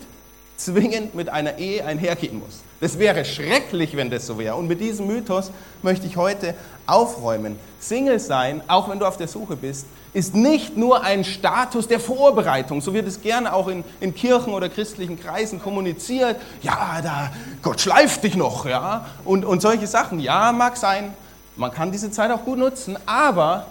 [0.57, 2.61] zwingend mit einer Ehe einhergehen muss.
[2.79, 4.55] Das wäre schrecklich, wenn das so wäre.
[4.55, 6.55] Und mit diesem Mythos möchte ich heute
[6.91, 7.57] aufräumen.
[7.79, 11.99] Single sein, auch wenn du auf der Suche bist, ist nicht nur ein Status der
[11.99, 16.35] Vorbereitung, so wird es gerne auch in, in Kirchen oder christlichen Kreisen kommuniziert.
[16.61, 20.19] Ja, da, Gott schleift dich noch, ja, und, und solche Sachen.
[20.19, 21.13] Ja, mag sein,
[21.55, 23.67] man kann diese Zeit auch gut nutzen, aber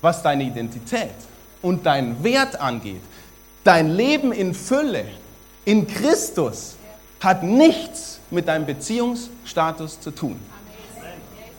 [0.00, 1.14] was deine Identität
[1.60, 3.02] und deinen Wert angeht,
[3.64, 5.04] dein Leben in Fülle,
[5.64, 6.76] in Christus,
[7.20, 10.38] hat nichts mit deinem Beziehungsstatus zu tun.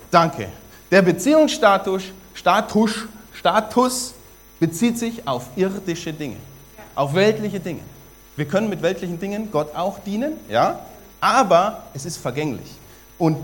[0.09, 0.47] Danke.
[0.91, 2.03] Der Beziehungsstatus
[2.37, 2.91] Status,
[3.33, 4.13] Status
[4.59, 6.37] bezieht sich auf irdische Dinge,
[6.93, 7.81] auf weltliche Dinge.
[8.35, 10.79] Wir können mit weltlichen Dingen Gott auch dienen, ja,
[11.19, 12.69] aber es ist vergänglich.
[13.17, 13.37] Und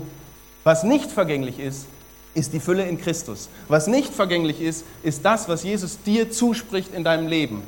[0.62, 1.86] was nicht vergänglich ist,
[2.34, 3.48] ist die Fülle in Christus.
[3.66, 7.62] Was nicht vergänglich ist, ist das, was Jesus dir zuspricht in deinem Leben.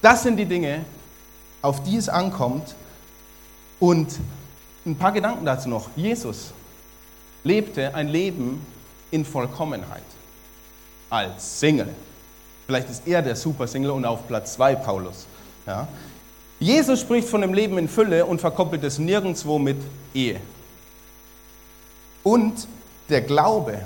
[0.00, 0.84] Das sind die Dinge,
[1.60, 2.76] auf die es ankommt.
[3.80, 4.16] Und
[4.86, 5.90] ein paar Gedanken dazu noch.
[5.96, 6.52] Jesus
[7.42, 8.64] lebte ein Leben
[9.10, 10.02] in Vollkommenheit
[11.10, 11.94] als Single.
[12.66, 15.26] Vielleicht ist er der Super-Single und auf Platz 2 Paulus.
[15.66, 15.86] Ja.
[16.58, 19.76] Jesus spricht von dem Leben in Fülle und verkoppelt es nirgendwo mit
[20.14, 20.40] Ehe.
[22.22, 22.66] Und
[23.08, 23.82] der Glaube,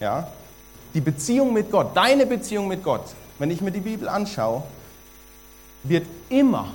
[0.00, 0.28] ja,
[0.94, 3.04] die Beziehung mit Gott, deine Beziehung mit Gott,
[3.38, 4.62] wenn ich mir die Bibel anschaue,
[5.84, 6.72] wird immer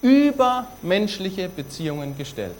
[0.00, 2.56] über menschliche Beziehungen gestellt.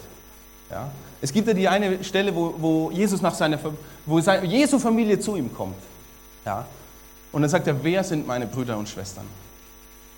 [0.69, 0.91] Ja?
[1.21, 3.59] Es gibt ja die eine Stelle, wo, wo Jesus nach seiner,
[4.05, 5.75] wo seine, Jesu Familie zu ihm kommt.
[6.45, 6.65] Ja?
[7.31, 9.25] Und dann sagt er, wer sind meine Brüder und Schwestern?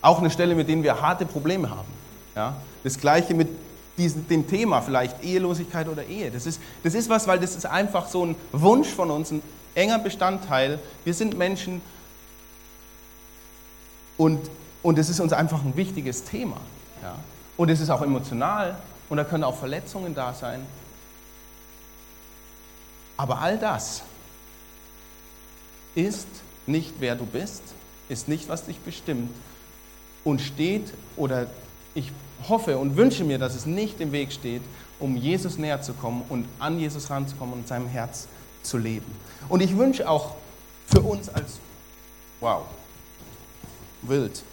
[0.01, 1.87] Auch eine Stelle, mit denen wir harte Probleme haben.
[2.35, 2.55] Ja?
[2.83, 3.47] Das gleiche mit
[3.97, 6.31] diesem, dem Thema, vielleicht Ehelosigkeit oder Ehe.
[6.31, 9.41] Das ist, das ist was, weil das ist einfach so ein Wunsch von uns, ein
[9.75, 10.79] enger Bestandteil.
[11.03, 11.81] Wir sind Menschen
[14.17, 14.49] und,
[14.83, 16.57] und es ist uns einfach ein wichtiges Thema.
[17.01, 17.15] Ja?
[17.57, 18.77] Und es ist auch emotional
[19.09, 20.61] und da können auch Verletzungen da sein.
[23.19, 24.01] Aber all das
[25.93, 26.29] ist
[26.65, 27.61] nicht wer du bist,
[28.07, 29.29] ist nicht was dich bestimmt,
[30.23, 31.47] und steht oder
[31.95, 32.13] ich
[32.47, 34.61] hoffe und wünsche mir, dass es nicht im Weg steht,
[35.01, 38.29] um Jesus näher zu kommen und an Jesus ranzukommen und seinem Herz
[38.63, 39.13] zu leben.
[39.49, 40.35] Und ich wünsche auch
[40.87, 41.59] für uns als,
[42.39, 42.63] wow,
[44.01, 44.43] wild.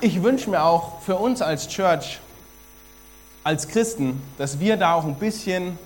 [0.00, 2.20] Ich wünsche mir auch für uns als Church,
[3.44, 5.78] als Christen, dass wir da auch ein bisschen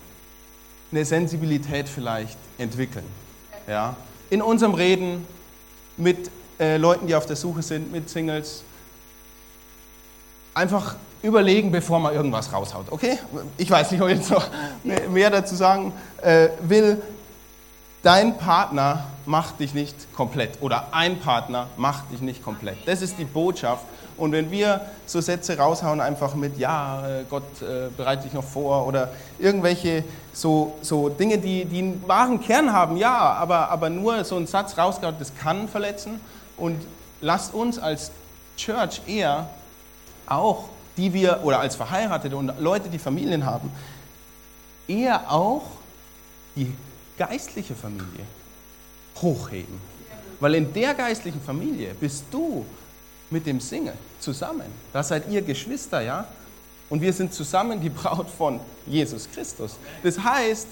[0.91, 3.07] eine Sensibilität vielleicht entwickeln.
[3.67, 3.97] Ja?
[4.31, 5.27] In unserem Reden
[5.97, 8.63] mit äh, Leuten, die auf der Suche sind, mit Singles.
[10.55, 12.87] Einfach überlegen, bevor man irgendwas raushaut.
[12.91, 13.19] Okay?
[13.57, 14.49] Ich weiß nicht, ob ich jetzt noch
[15.11, 17.01] mehr dazu sagen äh, will.
[18.03, 22.77] Dein Partner macht dich nicht komplett oder ein Partner macht dich nicht komplett.
[22.87, 23.85] Das ist die Botschaft.
[24.17, 28.45] Und wenn wir so Sätze raushauen, einfach mit, ja, äh, Gott äh, bereitet dich noch
[28.45, 33.89] vor oder irgendwelche so, so Dinge, die, die einen wahren Kern haben, ja, aber, aber
[33.89, 36.21] nur so ein Satz rausgehauen, das kann verletzen.
[36.57, 36.85] Und
[37.21, 38.11] lasst uns als
[38.57, 39.49] Church eher
[40.27, 40.65] auch,
[40.97, 43.71] die wir, oder als Verheiratete und Leute, die Familien haben,
[44.89, 45.63] eher auch
[46.57, 46.75] die
[47.27, 48.27] geistliche Familie
[49.21, 49.81] hochheben.
[50.41, 52.67] Weil in der geistlichen Familie bist du
[53.31, 54.67] mit dem Single zusammen.
[54.93, 56.27] Da seid ihr Geschwister, ja?
[56.91, 59.77] Und wir sind zusammen die Braut von Jesus Christus.
[60.03, 60.67] Das heißt,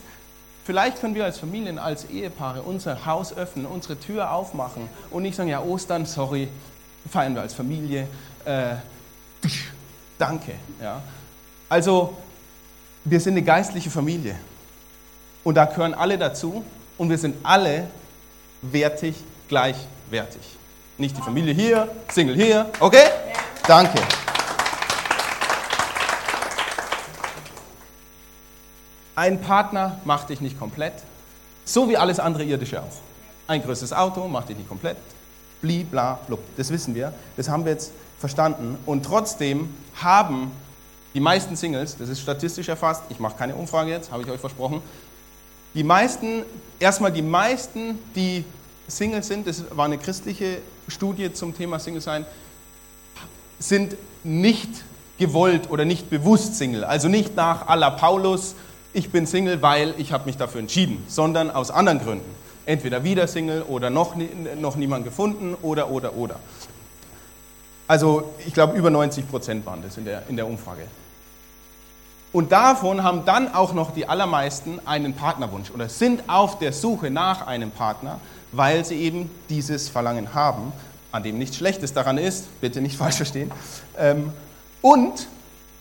[0.65, 5.37] vielleicht können wir als Familien, als Ehepaare unser Haus öffnen, unsere Tür aufmachen und nicht
[5.37, 6.49] sagen, ja, Ostern, sorry,
[7.09, 8.09] feiern wir als Familie.
[8.45, 8.75] Äh,
[10.19, 10.55] danke.
[10.83, 11.01] Ja?
[11.69, 12.17] Also,
[13.05, 14.37] wir sind eine geistliche Familie.
[15.43, 16.65] Und da gehören alle dazu
[16.99, 17.87] und wir sind alle
[18.63, 19.17] wertig,
[19.49, 20.43] gleichwertig.
[20.99, 23.07] Nicht die Familie hier, Single hier, okay?
[23.67, 24.01] Danke.
[29.15, 30.95] Ein Partner macht dich nicht komplett,
[31.65, 32.97] so wie alles andere irdische auch.
[33.47, 34.97] Ein größeres Auto macht dich nicht komplett.
[35.63, 36.41] Bli, bla, blub.
[36.57, 38.79] Das wissen wir, das haben wir jetzt verstanden.
[38.87, 40.53] Und trotzdem haben
[41.15, 44.41] die meisten Singles, das ist statistisch erfasst, ich mache keine Umfrage jetzt, habe ich euch
[44.41, 44.81] versprochen,
[45.75, 46.43] die meisten,
[46.79, 48.45] erstmal die meisten, die
[48.89, 52.27] Single sind, das war eine christliche Studie zum Thema Single sein,
[53.59, 54.85] sind nicht
[55.19, 56.85] gewollt oder nicht bewusst Single.
[56.85, 58.55] Also nicht nach aller Paulus,
[58.93, 62.35] ich bin Single, weil ich habe mich dafür entschieden, sondern aus anderen Gründen.
[62.67, 64.15] Entweder wieder Single oder noch,
[64.59, 66.37] noch niemand gefunden oder, oder, oder.
[67.87, 70.83] Also ich glaube, über 90 Prozent waren das in der, in der Umfrage.
[72.33, 77.11] Und davon haben dann auch noch die allermeisten einen Partnerwunsch oder sind auf der Suche
[77.11, 78.21] nach einem Partner,
[78.53, 80.73] weil sie eben dieses Verlangen haben,
[81.11, 83.51] an dem nichts Schlechtes daran ist, bitte nicht falsch verstehen.
[83.99, 84.33] Ähm,
[84.81, 85.27] und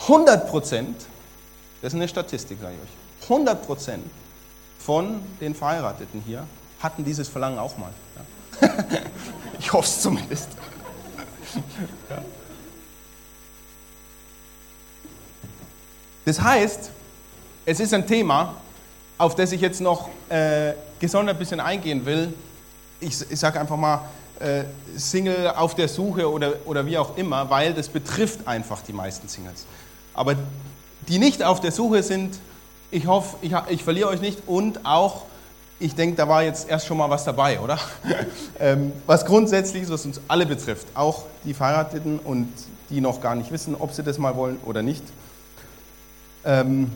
[0.02, 0.98] 100 Prozent,
[1.82, 4.04] das ist eine Statistik, sage ich euch, 100 Prozent
[4.80, 6.46] von den Verheirateten hier
[6.80, 7.92] hatten dieses Verlangen auch mal.
[9.60, 10.50] ich hoffe es zumindest.
[12.10, 12.24] ja.
[16.30, 16.92] Das heißt,
[17.66, 18.54] es ist ein Thema,
[19.18, 22.32] auf das ich jetzt noch äh, gesondert ein bisschen eingehen will.
[23.00, 24.02] Ich, ich sage einfach mal
[24.40, 24.66] äh,
[24.96, 29.28] Single auf der Suche oder, oder wie auch immer, weil das betrifft einfach die meisten
[29.28, 29.66] Singles.
[30.14, 30.36] Aber
[31.08, 32.38] die nicht auf der Suche sind,
[32.92, 35.24] ich hoffe, ich, ich verliere euch nicht und auch,
[35.80, 37.80] ich denke, da war jetzt erst schon mal was dabei, oder?
[38.60, 42.54] ähm, was grundsätzlich ist, was uns alle betrifft, auch die Verheirateten und
[42.92, 45.04] die noch gar nicht wissen, ob sie das mal wollen oder nicht.
[46.46, 46.92] Ähm,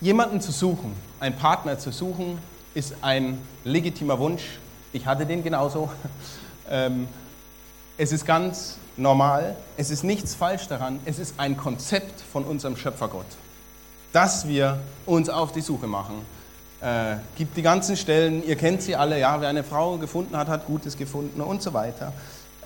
[0.00, 2.38] jemanden zu suchen, einen Partner zu suchen,
[2.74, 4.58] ist ein legitimer Wunsch.
[4.92, 5.90] Ich hatte den genauso.
[6.72, 7.08] Ähm,
[7.98, 12.76] es ist ganz normal, es ist nichts falsch daran, es ist ein Konzept von unserem
[12.76, 13.26] Schöpfergott,
[14.12, 16.14] dass wir uns auf die Suche machen.
[16.80, 20.46] Äh, gibt die ganzen Stellen, ihr kennt sie alle, ja, wer eine Frau gefunden hat,
[20.46, 22.12] hat Gutes gefunden und so weiter.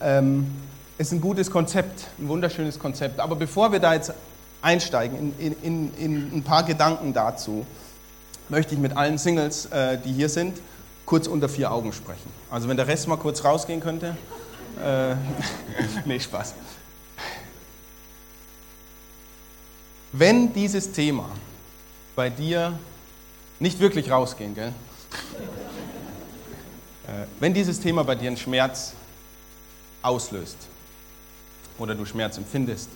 [0.03, 0.53] Ähm,
[0.99, 3.21] ist ein gutes Konzept, ein wunderschönes Konzept.
[3.21, 4.13] Aber bevor wir da jetzt
[4.63, 7.67] einsteigen in, in, in ein paar Gedanken dazu,
[8.49, 10.59] möchte ich mit allen Singles, äh, die hier sind,
[11.07, 12.31] kurz unter vier Augen sprechen.
[12.51, 14.17] Also wenn der Rest mal kurz rausgehen könnte.
[14.83, 15.15] Äh,
[16.05, 16.55] nee, Spaß.
[20.13, 21.29] Wenn dieses Thema
[22.15, 22.79] bei dir
[23.59, 24.73] nicht wirklich rausgehen, gell?
[27.07, 28.93] Äh, wenn dieses Thema bei dir einen Schmerz
[30.03, 30.57] auslöst,
[31.79, 32.89] oder du Schmerz empfindest.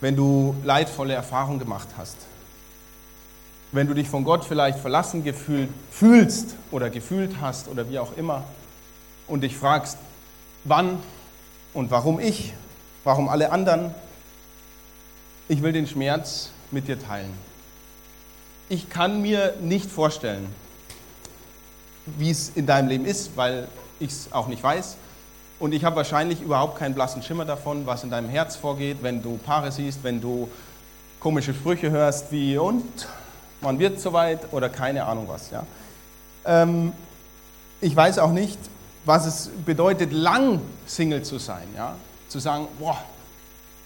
[0.00, 2.16] Wenn du leidvolle Erfahrungen gemacht hast.
[3.72, 8.16] Wenn du dich von Gott vielleicht verlassen gefühlt, fühlst oder gefühlt hast oder wie auch
[8.16, 8.44] immer
[9.26, 9.98] und dich fragst,
[10.64, 10.98] wann
[11.72, 12.52] und warum ich,
[13.02, 13.94] warum alle anderen,
[15.48, 17.32] ich will den Schmerz mit dir teilen.
[18.68, 20.46] ich kann mir nicht vorstellen,
[22.06, 23.68] wie es in deinem Leben ist, weil
[24.00, 24.96] ich es auch nicht weiß.
[25.58, 29.22] Und ich habe wahrscheinlich überhaupt keinen blassen Schimmer davon, was in deinem Herz vorgeht, wenn
[29.22, 30.48] du Paare siehst, wenn du
[31.20, 33.08] komische Sprüche hörst wie und
[33.60, 35.50] man wird soweit oder keine Ahnung was.
[35.50, 35.64] Ja.
[36.44, 36.92] Ähm,
[37.80, 38.58] ich weiß auch nicht,
[39.04, 41.68] was es bedeutet, lang Single zu sein.
[41.76, 41.96] Ja.
[42.28, 42.98] Zu sagen, boah,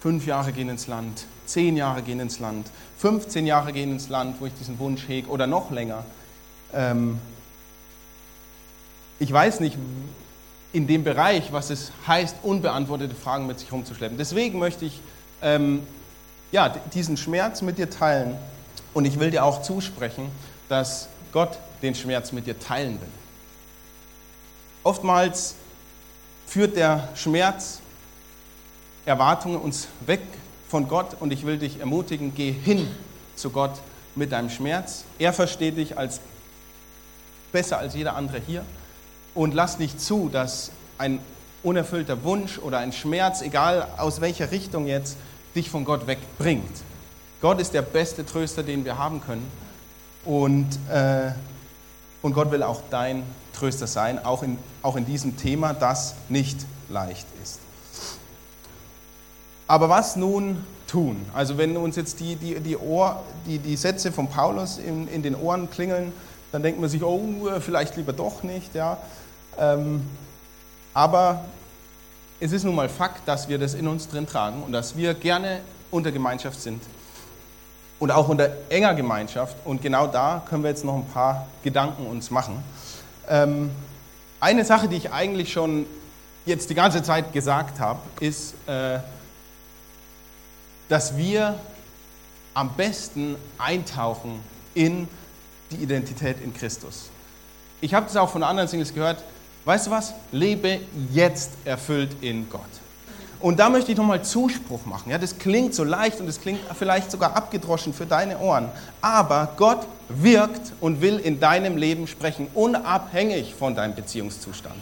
[0.01, 4.41] fünf Jahre gehen ins Land, zehn Jahre gehen ins Land, 15 Jahre gehen ins Land,
[4.41, 6.03] wo ich diesen Wunsch hege oder noch länger.
[6.73, 7.19] Ähm,
[9.19, 9.77] ich weiß nicht
[10.71, 14.17] in dem Bereich, was es heißt, unbeantwortete Fragen mit sich herumzuschleppen.
[14.17, 15.01] Deswegen möchte ich
[15.41, 15.81] ähm,
[16.51, 18.35] ja, diesen Schmerz mit dir teilen
[18.93, 20.29] und ich will dir auch zusprechen,
[20.67, 23.07] dass Gott den Schmerz mit dir teilen will.
[24.83, 25.55] Oftmals
[26.45, 27.81] führt der Schmerz
[29.05, 30.21] Erwartungen uns weg
[30.67, 32.87] von Gott und ich will dich ermutigen, geh hin
[33.35, 33.73] zu Gott
[34.15, 35.03] mit deinem Schmerz.
[35.17, 36.19] Er versteht dich als
[37.51, 38.63] besser als jeder andere hier
[39.33, 41.19] und lass nicht zu, dass ein
[41.63, 45.17] unerfüllter Wunsch oder ein Schmerz, egal aus welcher Richtung jetzt,
[45.55, 46.83] dich von Gott wegbringt.
[47.41, 49.49] Gott ist der beste Tröster, den wir haben können
[50.25, 51.31] und, äh,
[52.21, 56.59] und Gott will auch dein Tröster sein, auch in, auch in diesem Thema, das nicht
[56.89, 57.59] leicht ist.
[59.67, 61.25] Aber was nun tun?
[61.33, 65.21] Also wenn uns jetzt die, die, die, Ohr, die, die Sätze von Paulus in, in
[65.21, 66.11] den Ohren klingeln,
[66.51, 67.21] dann denkt man sich, oh,
[67.59, 68.73] vielleicht lieber doch nicht.
[68.73, 68.97] Ja.
[69.57, 70.05] Ähm,
[70.93, 71.45] aber
[72.39, 75.13] es ist nun mal Fakt, dass wir das in uns drin tragen und dass wir
[75.13, 76.81] gerne unter Gemeinschaft sind
[77.99, 79.57] und auch unter enger Gemeinschaft.
[79.65, 82.63] Und genau da können wir jetzt noch ein paar Gedanken uns machen.
[83.27, 83.71] Ähm,
[84.39, 85.85] eine Sache, die ich eigentlich schon
[86.45, 88.99] jetzt die ganze Zeit gesagt habe, ist, äh,
[90.87, 91.55] dass wir
[92.53, 94.39] am besten eintauchen
[94.73, 95.07] in
[95.71, 97.09] die Identität in Christus.
[97.81, 99.23] Ich habe das auch von anderen Singles gehört.
[99.65, 100.13] Weißt du was?
[100.31, 100.79] Lebe
[101.11, 102.61] jetzt erfüllt in Gott.
[103.39, 105.11] Und da möchte ich nochmal Zuspruch machen.
[105.11, 108.69] Ja, das klingt so leicht und das klingt vielleicht sogar abgedroschen für deine Ohren.
[108.99, 114.75] Aber Gott wirkt und will in deinem Leben sprechen, unabhängig von deinem Beziehungszustand.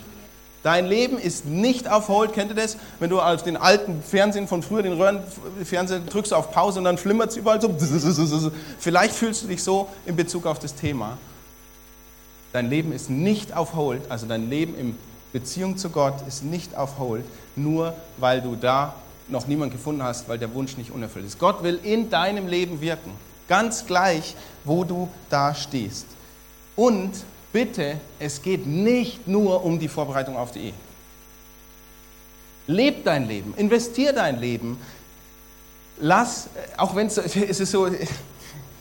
[0.67, 2.33] Dein Leben ist nicht auf Hold.
[2.33, 2.75] Kennt ihr das?
[2.99, 6.97] Wenn du auf den alten Fernsehen von früher, den Röhrenfernseher, drückst auf Pause und dann
[6.97, 7.73] flimmert es überall so.
[8.77, 11.17] Vielleicht fühlst du dich so in Bezug auf das Thema.
[12.51, 14.97] Dein Leben ist nicht auf Hold, also dein Leben in
[15.31, 17.23] Beziehung zu Gott ist nicht auf Hold,
[17.55, 18.93] nur weil du da
[19.29, 21.39] noch niemand gefunden hast, weil der Wunsch nicht unerfüllt ist.
[21.39, 23.11] Gott will in deinem Leben wirken,
[23.47, 26.07] ganz gleich, wo du da stehst.
[26.75, 27.13] Und
[27.51, 30.73] bitte, es geht nicht nur um die Vorbereitung auf die Ehe.
[32.67, 34.77] Leb dein Leben, investier dein Leben.
[35.99, 37.87] Lass, auch wenn es, es ist so,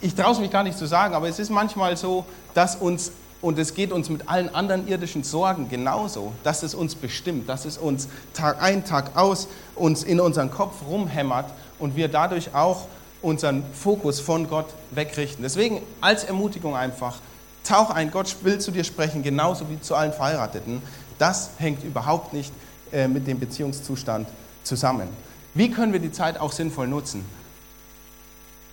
[0.01, 2.25] ich traue es mich gar nicht zu sagen, aber es ist manchmal so,
[2.55, 6.95] dass uns, und es geht uns mit allen anderen irdischen Sorgen genauso, dass es uns
[6.95, 12.09] bestimmt, dass es uns Tag ein, Tag aus uns in unseren Kopf rumhämmert und wir
[12.09, 12.87] dadurch auch
[13.23, 15.43] unseren Fokus von Gott wegrichten.
[15.43, 17.19] Deswegen als Ermutigung einfach,
[17.67, 20.83] tauch ein, Gott will zu dir sprechen, genauso wie zu allen Verheirateten.
[21.19, 22.53] Das hängt überhaupt nicht
[22.93, 24.29] äh, mit dem Beziehungszustand
[24.63, 25.09] zusammen.
[25.55, 27.25] Wie können wir die Zeit auch sinnvoll nutzen?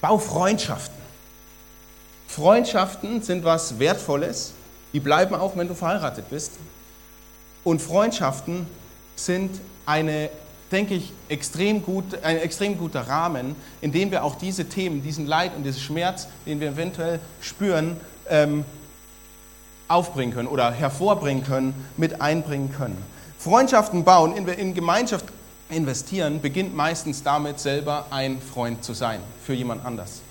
[0.01, 1.01] Bau Freundschaften.
[2.27, 4.53] Freundschaften sind was Wertvolles.
[4.91, 6.53] Die bleiben auch, wenn du verheiratet bist.
[7.63, 8.67] Und Freundschaften
[9.15, 10.29] sind eine,
[10.71, 15.25] denke ich, extrem gut, ein extrem guter Rahmen, in dem wir auch diese Themen, diesen
[15.25, 17.97] Leid und diesen Schmerz, den wir eventuell spüren,
[18.29, 18.65] ähm,
[19.87, 22.97] aufbringen können oder hervorbringen können, mit einbringen können.
[23.37, 25.25] Freundschaften bauen, in, Gemeinschaft
[25.69, 30.21] investieren, beginnt meistens damit, selber ein Freund zu sein für jemand anders.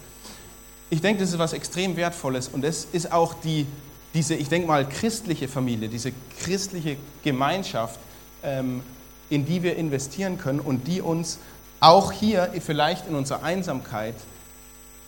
[0.91, 3.67] Ich denke, das ist was extrem Wertvolles und es ist auch die,
[4.15, 7.99] diese, ich denke mal, christliche Familie, diese christliche Gemeinschaft,
[8.43, 8.83] ähm,
[9.31, 11.39] in die wir investieren können und die uns
[11.81, 14.15] auch hier vielleicht in unserer Einsamkeit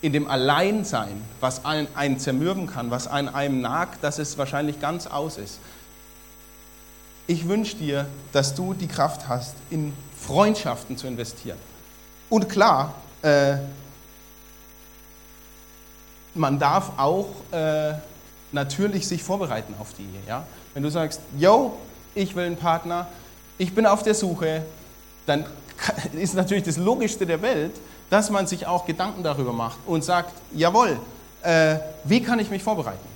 [0.04, 4.78] in dem Alleinsein, was einen, einen zermürben kann, was an einem nagt, dass es wahrscheinlich
[4.78, 5.60] ganz aus ist.
[7.26, 11.56] Ich wünsche dir, dass du die Kraft hast, in Freundschaften zu investieren.
[12.28, 13.54] Und klar, äh,
[16.34, 17.94] man darf auch äh,
[18.52, 20.06] natürlich sich vorbereiten auf die.
[20.28, 20.46] Ja?
[20.74, 21.78] Wenn du sagst, yo,
[22.14, 23.06] ich will einen Partner,
[23.56, 24.66] ich bin auf der Suche,
[25.24, 25.46] dann
[26.12, 27.72] ist natürlich das Logischste der Welt,
[28.10, 30.98] dass man sich auch Gedanken darüber macht und sagt, jawohl,
[31.42, 33.14] äh, wie kann ich mich vorbereiten?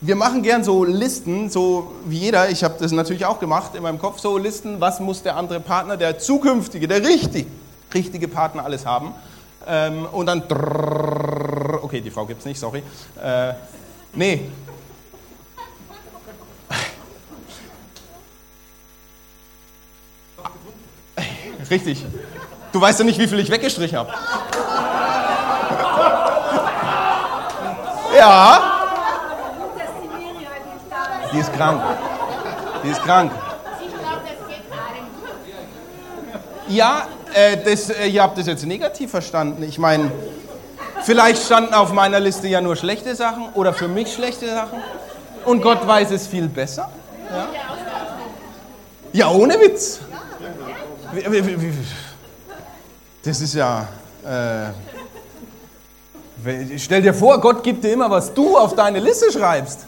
[0.00, 3.82] Wir machen gern so Listen, so wie jeder, ich habe das natürlich auch gemacht in
[3.82, 7.46] meinem Kopf, so Listen, was muss der andere Partner, der zukünftige, der richtig,
[7.94, 9.14] richtige Partner alles haben.
[9.66, 10.42] Ähm, und dann,
[11.82, 12.82] okay, die Frau gibt es nicht, sorry.
[13.22, 13.54] Äh,
[14.12, 14.42] nee.
[21.70, 22.04] Richtig.
[22.74, 24.12] Du weißt ja nicht, wie viel ich weggestrichen habe.
[28.18, 28.62] Ja.
[31.32, 31.82] Die ist krank.
[32.82, 33.30] Die ist krank.
[36.66, 39.62] Ja, äh, das, äh, ihr habt das jetzt negativ verstanden.
[39.62, 40.10] Ich meine,
[41.04, 44.82] vielleicht standen auf meiner Liste ja nur schlechte Sachen oder für mich schlechte Sachen.
[45.44, 46.90] Und Gott weiß es viel besser.
[47.30, 47.48] Ja,
[49.12, 50.00] ja ohne Witz.
[53.24, 53.88] Das ist ja.
[54.22, 54.66] Äh,
[56.76, 59.86] stell dir vor, Gott gibt dir immer, was du auf deine Liste schreibst.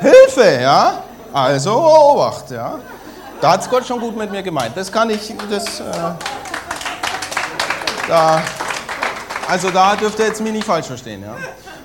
[0.00, 1.04] Hilfe, ja?
[1.32, 2.80] Also Obacht, ja?
[3.40, 4.76] Da hat es Gott schon gut mit mir gemeint.
[4.76, 5.80] Das kann ich, das.
[5.80, 5.84] Äh,
[8.08, 8.42] da,
[9.48, 11.36] also da dürft ihr jetzt mich nicht falsch verstehen, ja?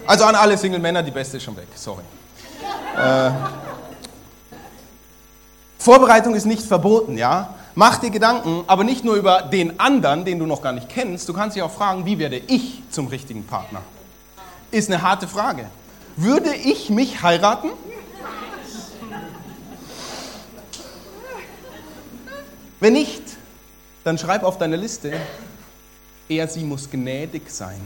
[0.08, 2.02] Also an alle Single-Männer, die Beste ist schon weg, sorry.
[2.98, 3.30] Äh,
[5.78, 7.54] Vorbereitung ist nicht verboten, ja?
[7.80, 11.30] Mach dir Gedanken, aber nicht nur über den anderen, den du noch gar nicht kennst.
[11.30, 13.84] Du kannst dich auch fragen, wie werde ich zum richtigen Partner?
[14.71, 15.69] Ist eine harte Frage.
[16.15, 17.69] Würde ich mich heiraten?
[22.80, 23.21] Wenn nicht,
[24.03, 25.13] dann schreib auf deine Liste,
[26.30, 27.80] er, sie muss gnädig sein.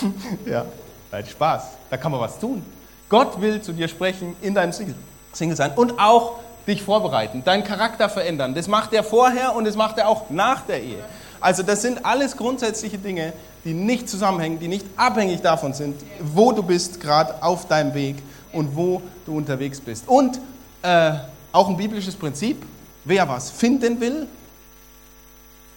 [0.44, 0.66] ja,
[1.12, 1.62] halt Spaß.
[1.88, 2.64] Da kann man was tun.
[3.08, 8.08] Gott will zu dir sprechen in deinem Single sein und auch dich vorbereiten, deinen Charakter
[8.08, 8.54] verändern.
[8.54, 11.04] Das macht er vorher und das macht er auch nach der Ehe.
[11.40, 13.32] Also das sind alles grundsätzliche Dinge,
[13.64, 18.16] die nicht zusammenhängen, die nicht abhängig davon sind, wo du bist gerade auf deinem Weg
[18.52, 20.08] und wo du unterwegs bist.
[20.08, 20.40] Und
[20.82, 21.12] äh,
[21.52, 22.64] auch ein biblisches Prinzip,
[23.04, 24.26] wer was finden will,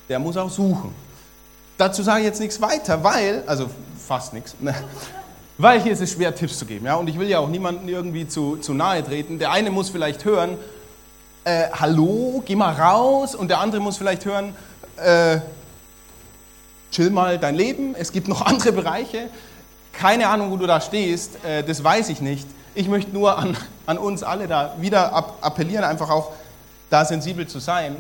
[0.08, 0.94] der muss auch suchen.
[1.78, 3.70] Dazu sage ich jetzt nichts weiter, weil, also
[4.08, 4.74] fast nichts, ne,
[5.58, 6.86] weil hier ist es schwer, Tipps zu geben.
[6.86, 6.96] Ja?
[6.96, 9.40] Und ich will ja auch niemandem irgendwie zu, zu nahe treten.
[9.40, 10.58] Der eine muss vielleicht hören,
[11.48, 13.34] äh, hallo, geh mal raus.
[13.34, 14.54] Und der andere muss vielleicht hören,
[14.98, 15.40] äh,
[16.92, 17.96] chill mal dein Leben.
[17.96, 19.30] Es gibt noch andere Bereiche.
[19.94, 22.48] Keine Ahnung, wo du da stehst, äh, das weiß ich nicht.
[22.76, 26.32] Ich möchte nur an, an uns alle da wieder appellieren, einfach auch
[26.90, 27.96] da sensibel zu sein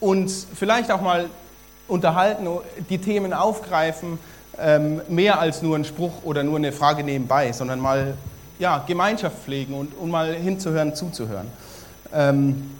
[0.00, 1.26] und vielleicht auch mal
[1.86, 2.48] unterhalten,
[2.88, 4.18] die Themen aufgreifen,
[4.58, 8.14] ähm, mehr als nur ein Spruch oder nur eine Frage nebenbei, sondern mal
[8.58, 11.46] ja, Gemeinschaft pflegen und, und mal hinzuhören, zuzuhören.
[12.14, 12.70] Ähm,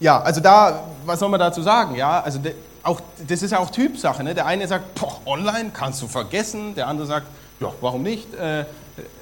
[0.00, 1.94] ja, also da, was soll man dazu sagen?
[1.94, 4.24] Ja, also de, auch, das ist ja auch Typsache.
[4.24, 4.34] Ne?
[4.34, 6.74] Der eine sagt, boah, online kannst du vergessen.
[6.74, 7.26] Der andere sagt,
[7.60, 8.34] ja, warum nicht?
[8.34, 8.64] Äh,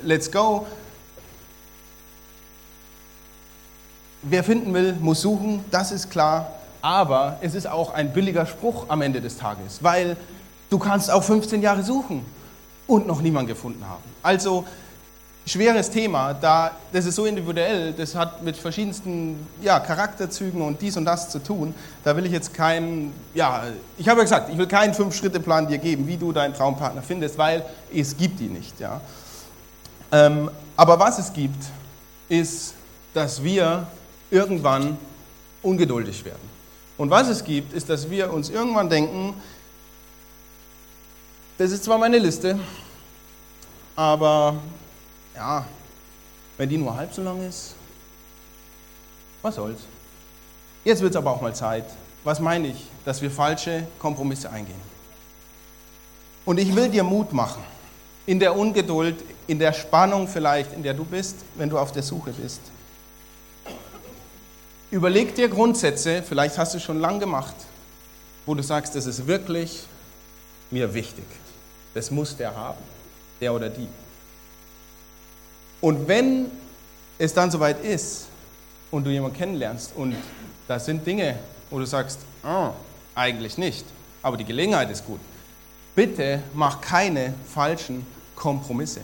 [0.02, 0.66] let's go.
[4.22, 6.52] Wer finden will, muss suchen, das ist klar.
[6.80, 10.16] Aber es ist auch ein billiger Spruch am Ende des Tages, weil
[10.70, 12.24] du kannst auch 15 Jahre suchen
[12.86, 14.02] und noch niemanden gefunden haben.
[14.22, 14.64] Also
[15.48, 20.96] schweres Thema, da, das ist so individuell, das hat mit verschiedensten ja, Charakterzügen und dies
[20.96, 21.74] und das zu tun.
[22.04, 23.64] Da will ich jetzt keinen, ja,
[23.96, 27.38] ich habe ja gesagt, ich will keinen Fünf-Schritte-Plan dir geben, wie du deinen Traumpartner findest,
[27.38, 28.78] weil es gibt ihn nicht.
[28.80, 29.00] Ja.
[30.12, 31.64] Ähm, aber was es gibt,
[32.28, 32.74] ist,
[33.14, 33.86] dass wir
[34.30, 34.96] irgendwann
[35.62, 36.48] ungeduldig werden.
[36.96, 39.34] Und was es gibt, ist, dass wir uns irgendwann denken,
[41.58, 42.58] das ist zwar meine Liste,
[43.96, 44.54] aber
[45.38, 45.64] ja,
[46.56, 47.74] wenn die nur halb so lang ist,
[49.40, 49.80] was soll's.
[50.84, 51.84] Jetzt wird es aber auch mal Zeit.
[52.24, 52.88] Was meine ich?
[53.04, 54.80] Dass wir falsche Kompromisse eingehen.
[56.44, 57.62] Und ich will dir Mut machen,
[58.26, 62.02] in der Ungeduld, in der Spannung vielleicht, in der du bist, wenn du auf der
[62.02, 62.60] Suche bist.
[64.90, 67.54] Überleg dir Grundsätze, vielleicht hast du es schon lang gemacht,
[68.44, 69.84] wo du sagst, das ist wirklich
[70.70, 71.26] mir wichtig.
[71.94, 72.78] Das muss der haben,
[73.40, 73.88] der oder die.
[75.80, 76.50] Und wenn
[77.18, 78.26] es dann soweit ist
[78.90, 80.16] und du jemanden kennenlernst und
[80.66, 81.38] da sind Dinge,
[81.70, 82.70] wo du sagst, oh,
[83.14, 83.84] eigentlich nicht,
[84.22, 85.20] aber die Gelegenheit ist gut,
[85.94, 89.00] bitte mach keine falschen Kompromisse.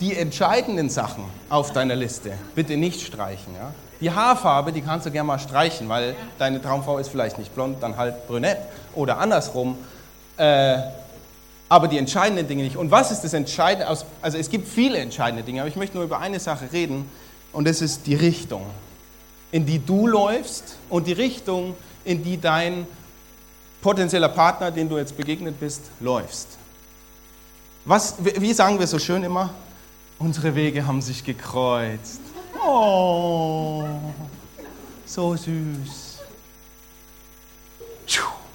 [0.00, 3.54] Die entscheidenden Sachen auf deiner Liste bitte nicht streichen.
[3.54, 3.72] Ja?
[4.00, 7.82] Die Haarfarbe, die kannst du gerne mal streichen, weil deine Traumfrau ist vielleicht nicht blond,
[7.82, 8.58] dann halt brünett
[8.94, 9.76] oder andersrum.
[10.38, 10.78] Äh,
[11.70, 12.76] aber die entscheidenden Dinge nicht.
[12.76, 13.86] Und was ist das Entscheidende?
[13.86, 17.08] Also es gibt viele entscheidende Dinge, aber ich möchte nur über eine Sache reden
[17.52, 18.66] und das ist die Richtung,
[19.52, 22.86] in die du läufst und die Richtung, in die dein
[23.82, 26.48] potenzieller Partner, den du jetzt begegnet bist, läufst.
[27.84, 29.54] Was, wie sagen wir so schön immer?
[30.18, 32.20] Unsere Wege haben sich gekreuzt.
[32.66, 33.84] Oh,
[35.06, 36.18] so süß.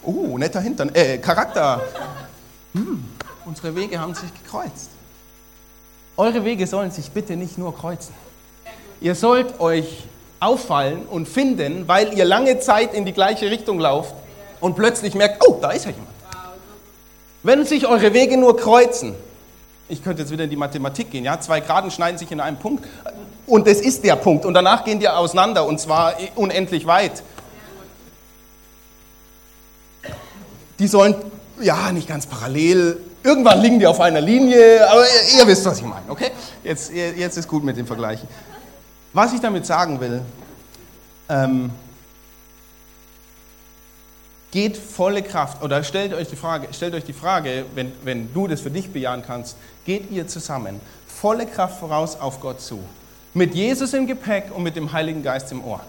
[0.04, 0.94] Oh, netter Hintern.
[0.94, 1.82] Äh, Charakter.
[2.76, 3.06] Hm,
[3.46, 4.90] unsere Wege haben sich gekreuzt.
[6.18, 8.14] Eure Wege sollen sich bitte nicht nur kreuzen.
[9.00, 10.04] Ihr sollt euch
[10.42, 14.14] auffallen und finden, weil ihr lange Zeit in die gleiche Richtung lauft
[14.60, 16.10] und plötzlich merkt, oh, da ist ja jemand.
[17.44, 19.16] Wenn sich eure Wege nur kreuzen,
[19.88, 22.58] ich könnte jetzt wieder in die Mathematik gehen, ja, zwei Graden schneiden sich in einem
[22.58, 22.86] Punkt
[23.48, 27.24] und es ist der Punkt und danach gehen die auseinander und zwar unendlich weit.
[30.80, 31.16] Die sollen,
[31.62, 35.80] ja, nicht ganz parallel, Irgendwann liegen die auf einer Linie, aber ihr, ihr wisst, was
[35.80, 36.30] ich meine, okay?
[36.64, 38.28] Jetzt, jetzt ist gut mit dem Vergleichen.
[39.14, 40.22] Was ich damit sagen will,
[41.28, 41.72] ähm,
[44.52, 48.46] geht volle Kraft, oder stellt euch die Frage, stellt euch die Frage wenn, wenn du
[48.48, 52.80] das für dich bejahen kannst, geht ihr zusammen volle Kraft voraus auf Gott zu?
[53.34, 55.82] Mit Jesus im Gepäck und mit dem Heiligen Geist im Ohr.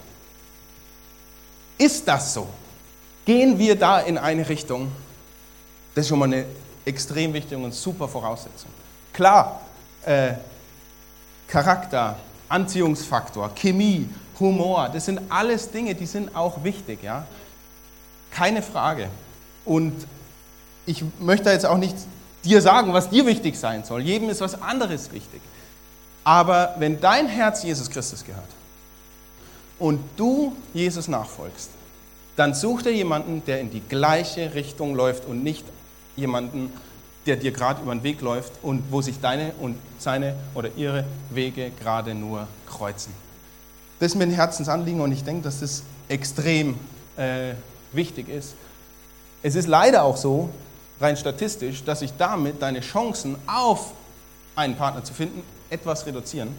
[1.77, 2.49] Ist das so?
[3.27, 4.91] Gehen wir da in eine Richtung?
[5.97, 6.45] Das ist schon mal eine
[6.85, 8.71] extrem wichtig und super Voraussetzung.
[9.15, 9.63] Klar,
[10.05, 10.35] äh,
[11.49, 12.19] Charakter,
[12.51, 14.07] Anziehungsfaktor, Chemie,
[14.39, 17.27] Humor, das sind alles Dinge, die sind auch wichtig, ja.
[18.31, 19.09] Keine Frage.
[19.65, 20.07] Und
[20.85, 21.97] ich möchte jetzt auch nicht
[22.45, 24.03] dir sagen, was dir wichtig sein soll.
[24.03, 25.41] Jedem ist was anderes wichtig.
[26.25, 28.45] Aber wenn dein Herz Jesus Christus gehört
[29.79, 31.71] und du Jesus nachfolgst,
[32.37, 35.65] dann such dir jemanden, der in die gleiche Richtung läuft und nicht
[36.17, 36.73] jemanden,
[37.27, 41.05] der dir gerade über den Weg läuft und wo sich deine und seine oder ihre
[41.31, 43.12] Wege gerade nur kreuzen.
[43.99, 46.77] Das ist mir ein Herzensanliegen und ich denke, dass das extrem
[47.17, 47.55] äh,
[47.93, 48.55] wichtig ist.
[49.43, 50.51] Es ist leider auch so,
[51.01, 53.93] rein statistisch, dass sich damit deine Chancen auf
[54.55, 56.55] einen Partner zu finden etwas reduzieren.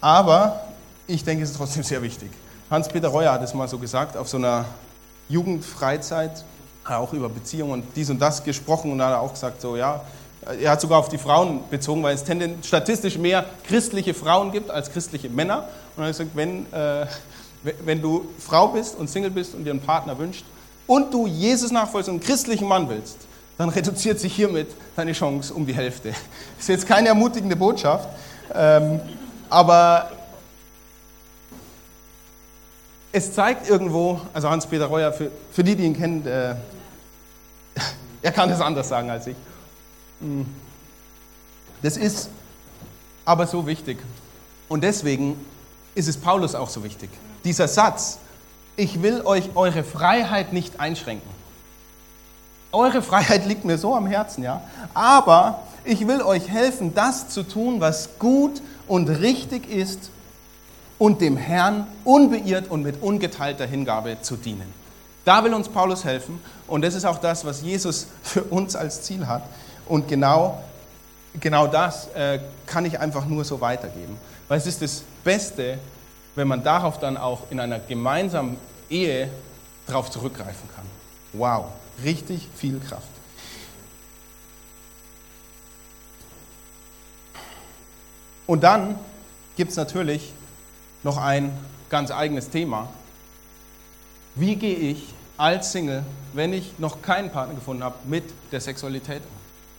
[0.00, 0.68] Aber
[1.06, 2.30] ich denke, es ist trotzdem sehr wichtig.
[2.70, 4.66] Hans-Peter Reuer hat es mal so gesagt auf so einer
[5.28, 6.44] Jugendfreizeit,
[6.90, 10.02] auch über Beziehungen und dies und das gesprochen und hat auch gesagt, so ja,
[10.60, 12.24] er hat sogar auf die Frauen bezogen, weil es
[12.66, 15.68] statistisch mehr christliche Frauen gibt als christliche Männer.
[15.96, 17.06] Und er hat gesagt, wenn, äh,
[17.84, 20.44] wenn du Frau bist und Single bist und dir einen Partner wünscht
[20.86, 23.18] und du Jesus nachfolgst und einen christlichen Mann willst,
[23.58, 26.10] dann reduziert sich hiermit deine Chance um die Hälfte.
[26.10, 26.18] Das
[26.60, 28.08] ist jetzt keine ermutigende Botschaft,
[28.54, 29.00] ähm,
[29.50, 30.10] aber
[33.10, 36.54] es zeigt irgendwo, also Hans-Peter Reuer, für, für die, die ihn kennen, äh,
[38.22, 39.36] er kann es anders sagen als ich.
[40.20, 40.46] Hm.
[41.82, 42.28] Das ist
[43.24, 43.98] aber so wichtig.
[44.68, 45.38] Und deswegen
[45.94, 47.10] ist es Paulus auch so wichtig.
[47.44, 48.18] Dieser Satz,
[48.76, 51.28] ich will euch eure Freiheit nicht einschränken.
[52.72, 54.62] Eure Freiheit liegt mir so am Herzen, ja.
[54.94, 60.10] Aber ich will euch helfen, das zu tun, was gut und richtig ist
[60.98, 64.72] und dem Herrn unbeirrt und mit ungeteilter Hingabe zu dienen.
[65.28, 69.02] Da will uns Paulus helfen und das ist auch das, was Jesus für uns als
[69.02, 69.42] Ziel hat.
[69.84, 70.64] Und genau,
[71.38, 74.16] genau das äh, kann ich einfach nur so weitergeben.
[74.48, 75.76] Weil es ist das Beste,
[76.34, 78.56] wenn man darauf dann auch in einer gemeinsamen
[78.88, 79.28] Ehe
[79.86, 80.86] darauf zurückgreifen kann.
[81.34, 81.66] Wow,
[82.02, 83.04] richtig viel Kraft.
[88.46, 88.98] Und dann
[89.56, 90.32] gibt es natürlich
[91.02, 91.52] noch ein
[91.90, 92.88] ganz eigenes Thema.
[94.34, 99.22] Wie gehe ich als Single, wenn ich noch keinen Partner gefunden habe, mit der Sexualität
[99.22, 99.38] um.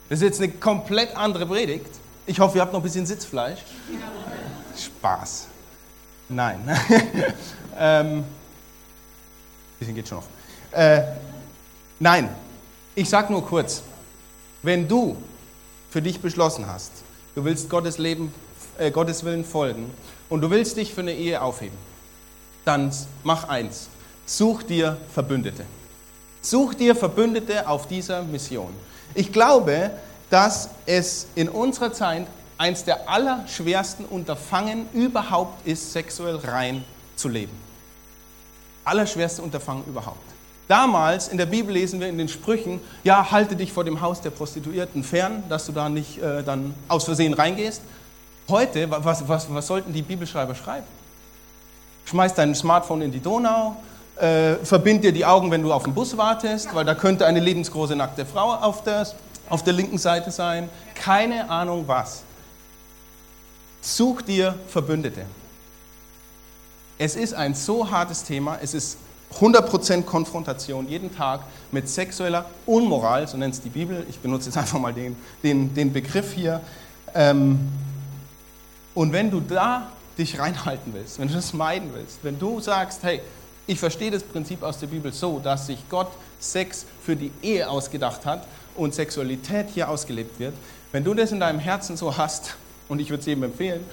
[0.10, 1.92] Das ist jetzt eine komplett andere Predigt.
[2.26, 3.60] Ich hoffe, ihr habt noch ein bisschen Sitzfleisch.
[4.76, 5.48] Spaß.
[6.30, 6.60] Nein.
[7.80, 8.24] ähm,
[9.80, 10.26] bisschen geht schon noch.
[10.72, 11.04] Äh,
[12.00, 12.30] nein,
[12.96, 13.82] ich sag nur kurz,
[14.62, 15.18] wenn du
[15.90, 16.92] für dich beschlossen hast,
[17.36, 18.34] du willst Gottes Leben,
[18.78, 19.92] äh, Gottes Willen folgen
[20.30, 21.78] und du willst dich für eine Ehe aufheben,
[22.66, 22.92] dann
[23.24, 23.90] mach eins.
[24.30, 25.66] Such dir Verbündete.
[26.40, 28.72] Such dir Verbündete auf dieser Mission.
[29.16, 29.90] Ich glaube,
[30.30, 32.28] dass es in unserer Zeit
[32.60, 36.84] eins der allerschwersten Unterfangen überhaupt ist, sexuell rein
[37.16, 37.52] zu leben.
[38.86, 40.22] Allerschwerste Unterfangen überhaupt.
[40.68, 44.22] Damals in der Bibel lesen wir in den Sprüchen, ja, halte dich vor dem Haus
[44.22, 47.82] der Prostituierten fern, dass du da nicht äh, dann aus Versehen reingehst.
[48.48, 50.86] Heute, was, was, was sollten die Bibelschreiber schreiben?
[52.06, 53.76] Schmeiß dein Smartphone in die Donau,
[54.20, 57.40] äh, verbind dir die Augen, wenn du auf den Bus wartest, weil da könnte eine
[57.40, 59.08] lebensgroße nackte Frau auf der,
[59.50, 60.70] auf der linken Seite sein.
[60.96, 62.24] Keine Ahnung was.
[63.82, 65.22] Such dir Verbündete.
[66.98, 68.98] Es ist ein so hartes Thema, es ist
[69.40, 71.42] 100% Konfrontation jeden Tag
[71.72, 74.06] mit sexueller Unmoral, so nennt es die Bibel.
[74.10, 76.62] Ich benutze jetzt einfach mal den, den, den Begriff hier.
[77.14, 77.60] Ähm,
[78.96, 83.04] und wenn du da dich reinhalten willst, wenn du das meiden willst, wenn du sagst,
[83.04, 83.22] hey,
[83.70, 86.08] Ich verstehe das Prinzip aus der Bibel so, dass sich Gott
[86.40, 90.56] Sex für die Ehe ausgedacht hat und Sexualität hier ausgelebt wird.
[90.92, 92.56] Wenn du das in deinem Herzen so hast,
[92.88, 93.86] und ich würde es jedem empfehlen,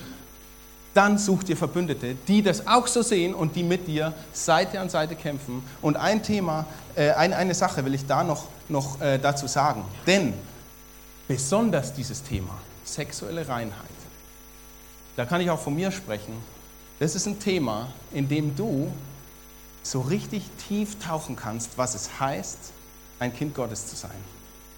[0.94, 4.88] dann such dir Verbündete, die das auch so sehen und die mit dir Seite an
[4.88, 5.62] Seite kämpfen.
[5.82, 6.64] Und ein Thema,
[6.94, 9.84] äh, eine, eine Sache will ich da noch, noch äh, dazu sagen.
[10.06, 10.32] Denn
[11.28, 13.76] besonders dieses Thema, sexuelle Reinheit,
[15.16, 16.32] da kann ich auch von mir sprechen,
[16.98, 18.90] das ist ein Thema, in dem du
[19.90, 22.58] so richtig tief tauchen kannst, was es heißt,
[23.20, 24.10] ein Kind Gottes zu sein.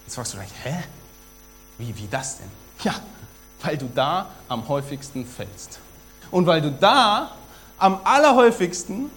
[0.05, 0.75] Jetzt fragst du vielleicht, hä?
[1.79, 2.51] Wie, wie das denn?
[2.83, 2.95] Ja,
[3.63, 5.81] weil du da am häufigsten fällst.
[6.31, 7.33] Und weil du da
[7.79, 9.11] am allerhäufigsten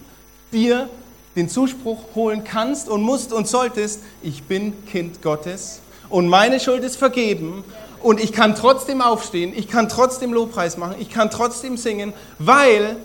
[0.52, 0.88] dir
[1.36, 6.84] den Zuspruch holen kannst und musst und solltest, ich bin Kind Gottes und meine Schuld
[6.84, 7.64] ist vergeben
[8.02, 12.96] und ich kann trotzdem aufstehen, ich kann trotzdem Lobpreis machen, ich kann trotzdem singen, weil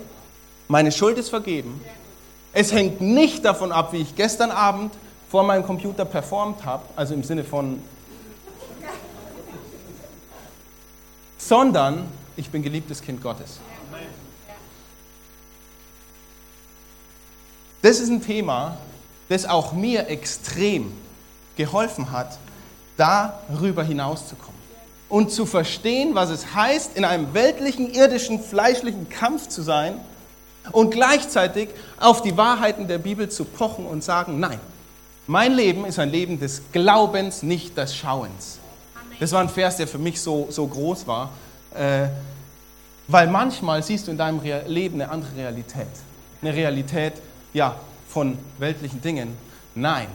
[0.68, 1.80] meine Schuld ist vergeben.
[2.52, 4.92] Es hängt nicht davon ab, wie ich gestern Abend
[5.30, 7.82] vor meinem Computer performt habe, also im Sinne von,
[11.36, 13.60] sondern ich bin geliebtes Kind Gottes.
[17.82, 18.78] Das ist ein Thema,
[19.28, 20.92] das auch mir extrem
[21.56, 22.38] geholfen hat,
[22.96, 24.58] darüber hinauszukommen
[25.08, 30.00] und zu verstehen, was es heißt, in einem weltlichen, irdischen, fleischlichen Kampf zu sein
[30.72, 34.60] und gleichzeitig auf die Wahrheiten der Bibel zu pochen und sagen, nein,
[35.26, 38.58] mein Leben ist ein Leben des Glaubens, nicht des Schauens.
[39.20, 41.30] Das war ein Vers, der für mich so, so groß war,
[41.74, 42.08] äh,
[43.08, 45.88] weil manchmal siehst du in deinem Leben eine andere Realität.
[46.40, 47.14] Eine Realität,
[47.52, 47.74] ja,
[48.08, 49.36] von weltlichen Dingen.
[49.74, 50.06] Nein,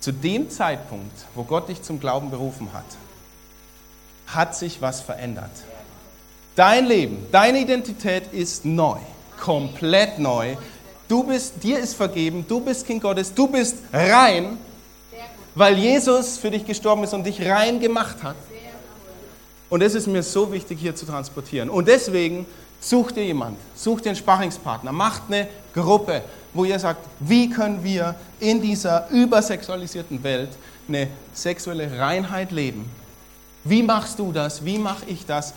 [0.00, 2.84] zu dem Zeitpunkt, wo Gott dich zum Glauben berufen hat,
[4.26, 5.50] hat sich was verändert.
[6.56, 8.98] Dein Leben, deine Identität ist neu,
[9.38, 10.56] komplett neu.
[11.08, 14.58] Du bist, dir ist vergeben, du bist Kind Gottes, du bist rein,
[15.54, 18.36] weil Jesus für dich gestorben ist und dich rein gemacht hat.
[19.70, 21.68] Und das ist mir so wichtig hier zu transportieren.
[21.68, 22.46] Und deswegen
[22.80, 26.22] such dir jemand, such dir einen Sparringspartner, macht eine Gruppe,
[26.52, 30.50] wo ihr sagt, wie können wir in dieser übersexualisierten Welt
[30.86, 32.88] eine sexuelle Reinheit leben?
[33.64, 34.64] Wie machst du das?
[34.64, 35.54] Wie mache ich das?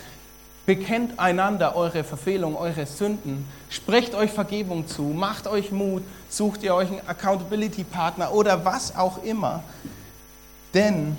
[0.67, 6.75] Bekennt einander eure Verfehlungen, eure Sünden, sprecht euch Vergebung zu, macht euch Mut, sucht ihr
[6.75, 9.63] euch einen Accountability-Partner oder was auch immer.
[10.73, 11.17] Denn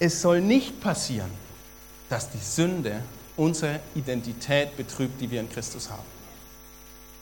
[0.00, 1.30] es soll nicht passieren,
[2.08, 3.00] dass die Sünde
[3.36, 6.02] unsere Identität betrübt, die wir in Christus haben,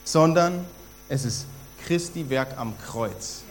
[0.03, 0.65] sondern
[1.11, 1.45] es ist
[1.85, 3.43] Christi Werk am Kreuz,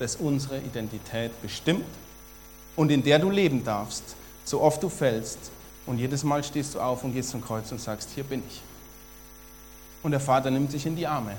[0.00, 1.86] das unsere Identität bestimmt
[2.74, 4.02] und in der du leben darfst,
[4.44, 5.38] so oft du fällst
[5.86, 8.62] und jedes Mal stehst du auf und gehst zum Kreuz und sagst, hier bin ich.
[10.02, 11.36] Und der Vater nimmt dich in die Arme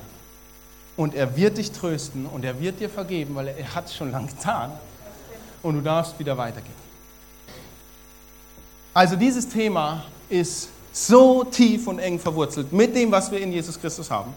[0.98, 4.12] und er wird dich trösten und er wird dir vergeben, weil er hat es schon
[4.12, 4.72] lange getan
[5.62, 6.86] und du darfst wieder weitergehen.
[8.94, 13.80] Also dieses Thema ist so tief und eng verwurzelt mit dem, was wir in Jesus
[13.80, 14.34] Christus haben.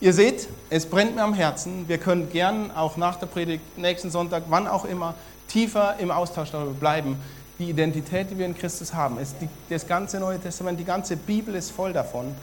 [0.00, 1.86] Ihr seht, es brennt mir am Herzen.
[1.88, 5.14] Wir können gern auch nach der Predigt, nächsten Sonntag, wann auch immer,
[5.48, 7.16] tiefer im Austausch darüber bleiben.
[7.60, 11.54] Die Identität, die wir in Christus haben, die, das ganze Neue Testament, die ganze Bibel
[11.54, 12.34] ist voll davon.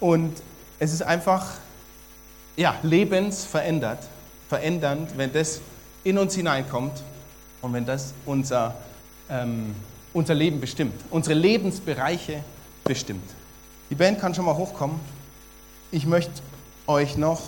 [0.00, 0.34] Und
[0.78, 1.46] es ist einfach
[2.54, 4.00] ja, lebensverändert,
[4.50, 5.60] verändernd, wenn das
[6.04, 7.02] in uns hineinkommt
[7.62, 8.74] und wenn das unser,
[9.30, 9.74] ähm,
[10.12, 12.44] unser Leben bestimmt, unsere Lebensbereiche
[12.84, 13.28] bestimmt.
[13.88, 15.00] Die Band kann schon mal hochkommen.
[15.90, 16.42] Ich möchte
[16.86, 17.40] euch noch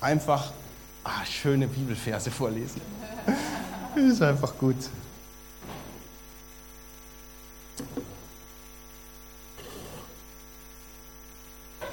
[0.00, 0.52] einfach
[1.02, 2.80] ah, schöne Bibelverse vorlesen.
[3.96, 4.76] Ist einfach gut.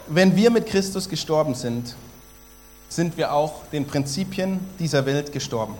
[0.08, 1.96] Wenn wir mit Christus gestorben sind,
[2.90, 5.76] sind wir auch den Prinzipien dieser Welt gestorben.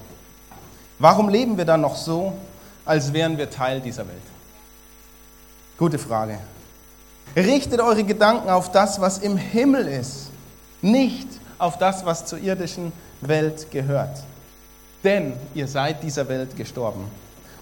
[0.98, 2.34] Warum leben wir dann noch so,
[2.86, 4.18] als wären wir Teil dieser Welt?
[5.78, 6.40] Gute Frage.
[7.36, 10.30] Richtet eure Gedanken auf das, was im Himmel ist,
[10.82, 11.28] nicht
[11.58, 14.24] auf das, was zur irdischen Welt gehört.
[15.04, 17.06] Denn ihr seid dieser Welt gestorben.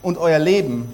[0.01, 0.93] Und euer Leben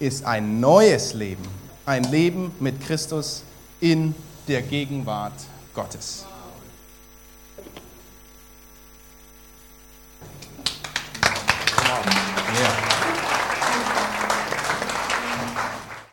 [0.00, 1.46] ist ein neues Leben,
[1.86, 3.44] ein Leben mit Christus
[3.80, 4.14] in
[4.48, 5.34] der Gegenwart
[5.74, 6.24] Gottes.